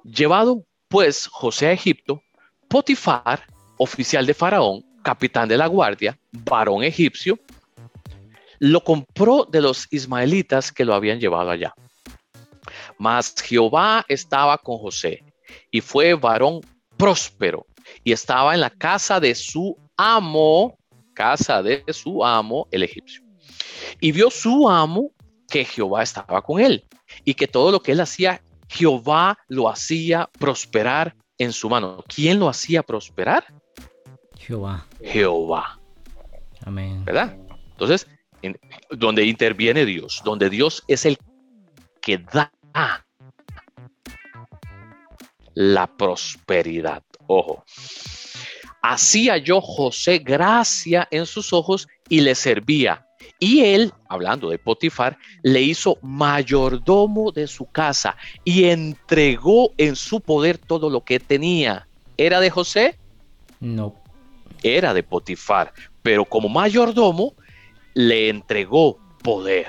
[0.05, 2.23] Llevado pues José a Egipto,
[2.69, 3.47] Potifar,
[3.79, 7.39] oficial de Faraón, capitán de la guardia, varón egipcio,
[8.59, 11.73] lo compró de los ismaelitas que lo habían llevado allá.
[12.99, 15.25] Mas Jehová estaba con José
[15.71, 16.61] y fue varón
[16.99, 17.67] próspero
[18.05, 20.77] y estaba en la casa de su amo,
[21.15, 23.23] casa de su amo, el egipcio.
[24.01, 25.13] Y vio su amo
[25.49, 26.85] que Jehová estaba con él
[27.25, 32.05] y que todo lo que él hacía, Jehová lo hacía prosperar en su mano.
[32.07, 33.45] ¿Quién lo hacía prosperar?
[34.39, 34.87] Jehová.
[35.03, 35.81] Jehová.
[36.65, 37.05] Amén.
[37.05, 37.37] ¿Verdad?
[37.73, 38.07] Entonces,
[38.91, 41.19] donde interviene Dios, donde Dios es el
[42.01, 42.53] que da
[45.55, 47.03] la prosperidad.
[47.27, 47.65] Ojo.
[48.83, 53.07] Hacía yo José gracia en sus ojos y le servía.
[53.43, 60.21] Y él, hablando de Potifar, le hizo mayordomo de su casa y entregó en su
[60.21, 61.89] poder todo lo que tenía.
[62.19, 62.99] ¿Era de José?
[63.59, 63.95] No.
[64.63, 65.73] Era de Potifar,
[66.03, 67.33] pero como mayordomo
[67.95, 69.69] le entregó poder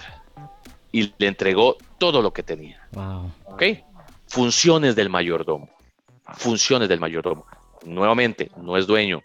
[0.91, 2.85] y le entregó todo lo que tenía.
[2.91, 3.31] Wow.
[3.45, 3.63] ¿Ok?
[4.27, 5.69] Funciones del mayordomo.
[6.33, 7.45] Funciones del mayordomo.
[7.85, 9.23] Nuevamente, no es dueño,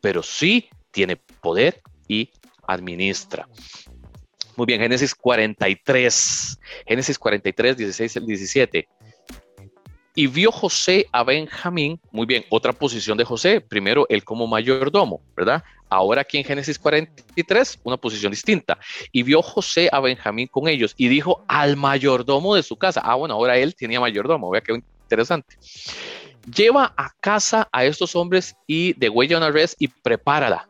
[0.00, 2.30] pero sí tiene poder y
[2.66, 3.48] administra.
[4.56, 6.58] Muy bien, Génesis 43.
[6.86, 8.88] Génesis 43, 16 al 17.
[10.18, 15.20] Y vio José a Benjamín, muy bien, otra posición de José, primero él como mayordomo,
[15.36, 15.62] ¿verdad?
[15.90, 18.78] Ahora aquí en Génesis 43, una posición distinta.
[19.12, 23.14] Y vio José a Benjamín con ellos y dijo al mayordomo de su casa, ah,
[23.14, 25.58] bueno, ahora él tenía mayordomo, vea qué interesante.
[26.50, 30.66] Lleva a casa a estos hombres y degüella una res y prepárala,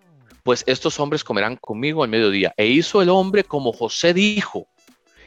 [0.47, 2.55] pues estos hombres comerán conmigo al mediodía.
[2.57, 4.68] E hizo el hombre como José dijo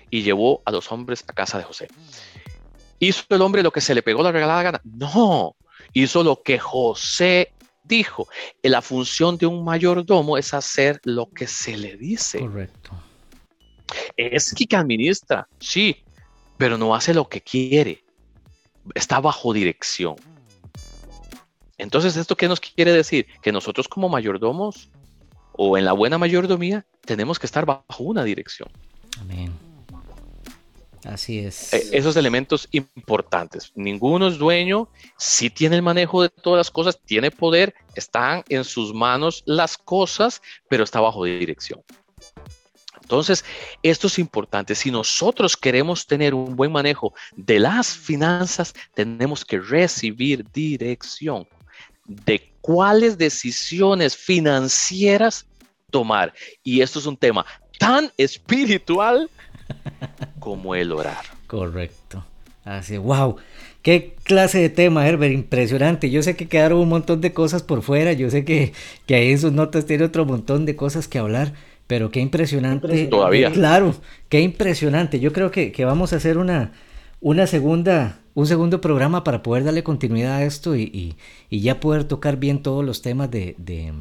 [0.09, 1.89] y llevó a los hombres a casa de José.
[2.99, 4.81] ¿Hizo el hombre lo que se le pegó la regalada gana?
[4.85, 5.57] No,
[5.91, 7.51] hizo lo que José
[7.83, 8.29] dijo.
[8.63, 12.39] La función de un mayordomo es hacer lo que se le dice.
[12.39, 12.91] Correcto.
[14.15, 15.97] Es que administra, sí,
[16.55, 18.05] pero no hace lo que quiere.
[18.95, 20.15] Está bajo dirección.
[21.77, 23.27] Entonces, ¿esto qué nos quiere decir?
[23.41, 24.89] Que nosotros como mayordomos
[25.61, 28.69] o en la buena mayordomía tenemos que estar bajo una dirección.
[29.19, 29.51] Amén.
[31.03, 31.73] Así es.
[31.73, 33.73] Eh, esos elementos importantes.
[33.75, 34.87] Ninguno es dueño,
[35.17, 39.77] sí tiene el manejo de todas las cosas, tiene poder, están en sus manos las
[39.77, 41.81] cosas, pero está bajo dirección.
[43.01, 43.43] Entonces,
[43.83, 44.75] esto es importante.
[44.75, 51.45] Si nosotros queremos tener un buen manejo de las finanzas, tenemos que recibir dirección
[52.05, 55.48] de cuáles decisiones financieras
[55.89, 56.33] tomar.
[56.63, 57.45] Y esto es un tema
[57.77, 59.29] tan espiritual
[60.39, 61.23] como el orar.
[61.47, 62.23] Correcto.
[62.63, 63.37] Así, wow.
[63.81, 66.09] Qué clase de tema, Herbert, impresionante.
[66.09, 68.73] Yo sé que quedaron un montón de cosas por fuera, yo sé que,
[69.05, 71.53] que ahí en sus notas tiene otro montón de cosas que hablar,
[71.87, 73.07] pero qué impresionante.
[73.07, 73.51] Todavía.
[73.51, 73.95] Claro,
[74.27, 75.19] qué impresionante.
[75.19, 76.73] Yo creo que, vamos a hacer una,
[77.21, 81.15] una segunda, un segundo programa para poder darle continuidad a esto y,
[81.49, 83.93] ya poder tocar bien todos los temas de, de,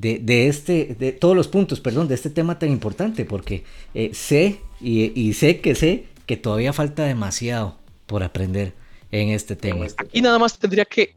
[0.00, 3.64] este, de todos los puntos, perdón, de este tema tan importante, porque
[3.94, 8.74] eh, sé y, sé que sé que todavía falta demasiado por aprender
[9.10, 9.86] en este tema.
[9.96, 11.14] Aquí nada más tendría que,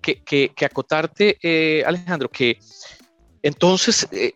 [0.62, 2.60] acotarte, eh, Alejandro, que
[3.42, 4.34] entonces eh,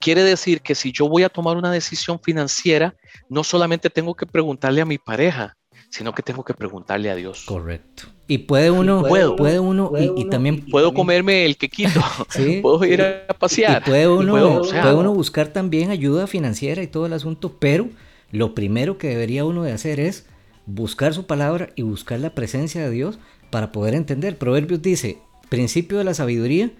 [0.00, 2.94] quiere decir que si yo voy a tomar una decisión financiera,
[3.28, 5.56] no solamente tengo que preguntarle a mi pareja,
[5.90, 7.44] sino que tengo que preguntarle a Dios.
[7.46, 8.04] Correcto.
[8.28, 12.00] Y puede uno, puede, uno, y, también puedo comerme el quequito,
[12.62, 13.84] puedo ir a pasear.
[13.84, 17.88] puede uno, puede uno buscar también ayuda financiera y todo el asunto, pero
[18.32, 20.26] lo primero que debería uno de hacer es
[20.66, 23.18] buscar su palabra y buscar la presencia de Dios
[23.50, 24.36] para poder entender.
[24.36, 25.18] Proverbios dice,
[25.48, 26.72] principio de la sabiduría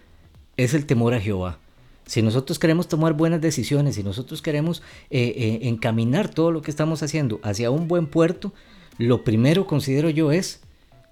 [0.57, 1.59] es el temor a Jehová.
[2.07, 6.71] Si nosotros queremos tomar buenas decisiones, si nosotros queremos eh, eh, encaminar todo lo que
[6.71, 8.53] estamos haciendo hacia un buen puerto,
[8.99, 10.61] lo primero considero yo es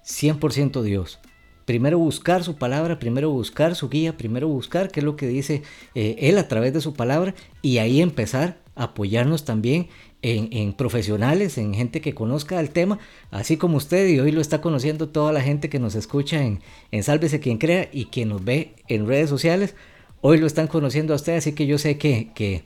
[0.05, 1.19] 100% Dios.
[1.65, 5.63] Primero buscar su palabra, primero buscar su guía, primero buscar qué es lo que dice
[5.95, 7.33] eh, Él a través de su palabra
[7.63, 9.87] y ahí empezar a apoyarnos también
[10.21, 12.97] en, profesionales, en gente que conozca el tema,
[13.29, 16.61] así como usted y hoy lo está conociendo toda la gente que nos escucha en,
[16.91, 19.75] en Sálvese quien crea y que nos ve en redes sociales,
[20.21, 22.63] hoy lo están conociendo a usted, así que yo sé que, que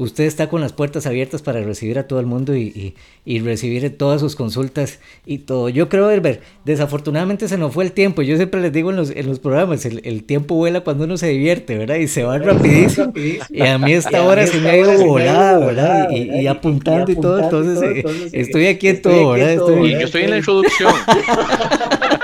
[0.00, 2.94] usted está con las puertas abiertas para recibir a todo el mundo y,
[3.26, 5.68] recibir todas sus consultas y todo.
[5.68, 8.22] Yo creo, Herbert, desafortunadamente se nos fue el tiempo.
[8.22, 11.28] Yo siempre les digo en los, en los programas, el, tiempo vuela cuando uno se
[11.28, 11.96] divierte, ¿verdad?
[11.96, 13.12] Y se va rapidísimo.
[13.50, 16.10] Y a mí esta hora se me ha ido volada, ¿verdad?
[16.10, 17.40] Y, apuntando y todo.
[17.40, 19.62] Entonces, eh, estoy aquí en todo, ¿verdad?
[19.84, 20.92] Y yo estoy en la introducción.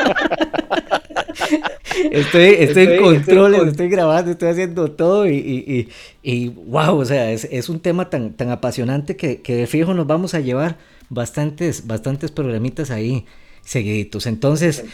[2.10, 5.88] estoy, estoy, en controles, estoy, grabando, estoy haciendo todo y,
[6.22, 9.94] y, wow, o sea, es, es, un tema tan, tan apasionante que, que, de fijo
[9.94, 10.78] nos vamos a llevar
[11.08, 13.24] bastantes, bastantes programitas ahí
[13.62, 14.26] seguiditos.
[14.26, 14.84] Entonces,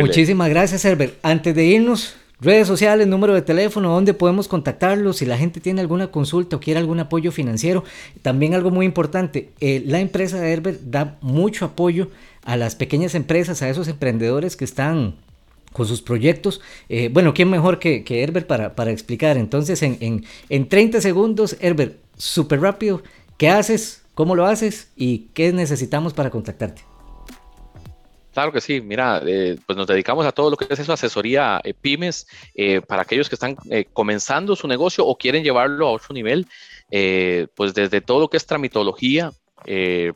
[0.00, 1.14] muchísimas gracias, Herbert.
[1.22, 5.80] Antes de irnos, redes sociales, número de teléfono, donde podemos contactarlos, si la gente tiene
[5.80, 7.84] alguna consulta o quiere algún apoyo financiero.
[8.22, 12.08] También algo muy importante, eh, la empresa de Herbert da mucho apoyo
[12.44, 15.14] a las pequeñas empresas, a esos emprendedores que están
[15.74, 16.60] con sus proyectos.
[16.88, 19.36] Eh, bueno, ¿quién mejor que, que Herbert para, para, explicar?
[19.36, 23.02] Entonces, en, en, en 30 segundos, Herbert, súper rápido,
[23.36, 24.04] ¿qué haces?
[24.14, 24.92] ¿Cómo lo haces?
[24.94, 26.82] ¿Y qué necesitamos para contactarte?
[28.32, 31.60] Claro que sí, mira, eh, pues nos dedicamos a todo lo que es eso, asesoría
[31.64, 32.28] eh, pymes
[32.86, 33.56] para aquellos que están
[33.92, 36.46] comenzando su negocio o quieren llevarlo a otro nivel,
[37.56, 39.32] pues desde todo lo que es tramitología,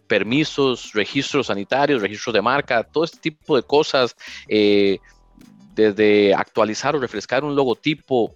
[0.07, 4.17] permisos, registros sanitarios, registros de marca, todo este tipo de cosas,
[5.79, 8.35] desde actualizar o refrescar un logotipo,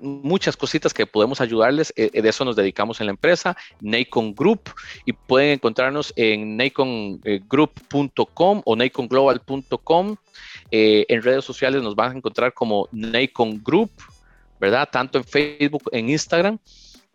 [0.00, 1.92] muchas cositas que podemos ayudarles.
[1.94, 4.70] Eh, de eso nos dedicamos en la empresa, Nacon Group,
[5.04, 10.16] y pueden encontrarnos en nacongroup.com o naconglobal.com.
[10.72, 13.92] Eh, en redes sociales nos van a encontrar como Nacon Group,
[14.58, 14.88] ¿verdad?
[14.90, 16.58] Tanto en Facebook, en Instagram.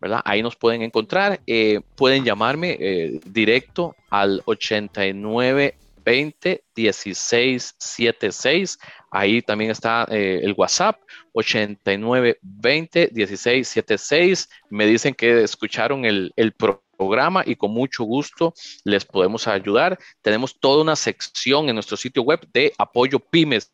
[0.01, 0.21] ¿verdad?
[0.23, 1.41] Ahí nos pueden encontrar.
[1.45, 5.75] Eh, pueden llamarme directo al 89
[6.09, 8.79] 20 16 76.
[9.11, 10.99] Ahí también está eh, el WhatsApp
[11.33, 14.49] 89 20 16 76.
[14.71, 19.99] Me dicen que escucharon el, el programa y con mucho gusto les podemos ayudar.
[20.23, 23.71] Tenemos toda una sección en nuestro sitio web de apoyo pymes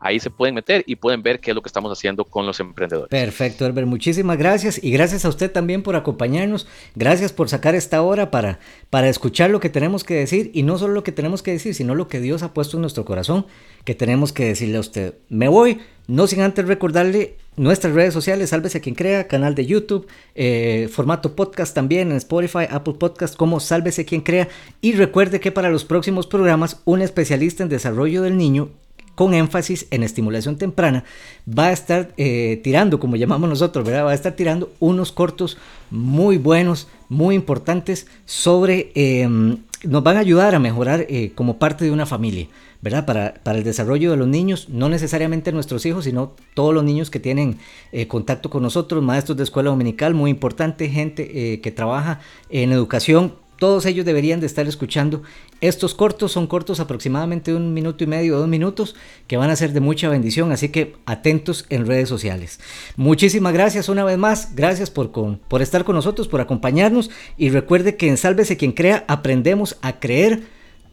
[0.00, 2.60] ahí se pueden meter y pueden ver qué es lo que estamos haciendo con los
[2.60, 3.10] emprendedores.
[3.10, 6.66] Perfecto, Herbert, muchísimas gracias y gracias a usted también por acompañarnos.
[6.94, 8.58] Gracias por sacar esta hora para,
[8.90, 11.74] para escuchar lo que tenemos que decir y no solo lo que tenemos que decir,
[11.74, 13.46] sino lo que Dios ha puesto en nuestro corazón
[13.84, 15.14] que tenemos que decirle a usted.
[15.28, 20.06] Me voy, no sin antes recordarle nuestras redes sociales, Sálvese quien crea, canal de YouTube,
[20.34, 24.48] eh, formato podcast también en Spotify, Apple Podcast como Sálvese quien crea
[24.80, 28.70] y recuerde que para los próximos programas un especialista en desarrollo del niño
[29.14, 31.04] con énfasis en estimulación temprana,
[31.46, 34.06] va a estar eh, tirando, como llamamos nosotros, ¿verdad?
[34.06, 35.58] Va a estar tirando unos cortos
[35.90, 41.84] muy buenos, muy importantes sobre, em, nos van a ayudar a mejorar eh, como parte
[41.84, 42.48] de una familia.
[42.80, 43.06] ¿verdad?
[43.06, 47.10] Para, para, el desarrollo de los niños, no necesariamente nuestros hijos, sino todos los niños
[47.10, 47.58] que tienen
[47.92, 52.18] eh, contacto con nosotros, maestros de escuela dominical, muy importante, gente que trabaja
[52.50, 55.22] en educación, todos ellos deberían de estar escuchando
[55.60, 56.32] estos cortos.
[56.32, 58.96] Son cortos aproximadamente un minuto y medio, dos minutos,
[59.28, 60.50] que van a ser de mucha bendición.
[60.50, 62.58] Así que atentos en redes sociales.
[62.96, 64.56] Muchísimas gracias una vez más.
[64.56, 67.12] Gracias por, por estar con nosotros, por acompañarnos.
[67.36, 70.42] Y recuerde que en Sálvese quien crea, aprendemos a creer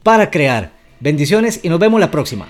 [0.03, 0.74] para crear.
[0.99, 2.49] Bendiciones y nos vemos la próxima.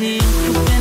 [0.00, 0.71] nothing.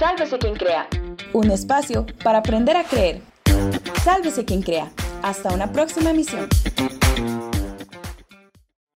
[0.00, 0.88] Sálvese quien crea.
[1.32, 3.22] Un espacio para aprender a creer.
[4.02, 4.90] Sálvese quien crea.
[5.22, 6.48] Hasta una próxima emisión.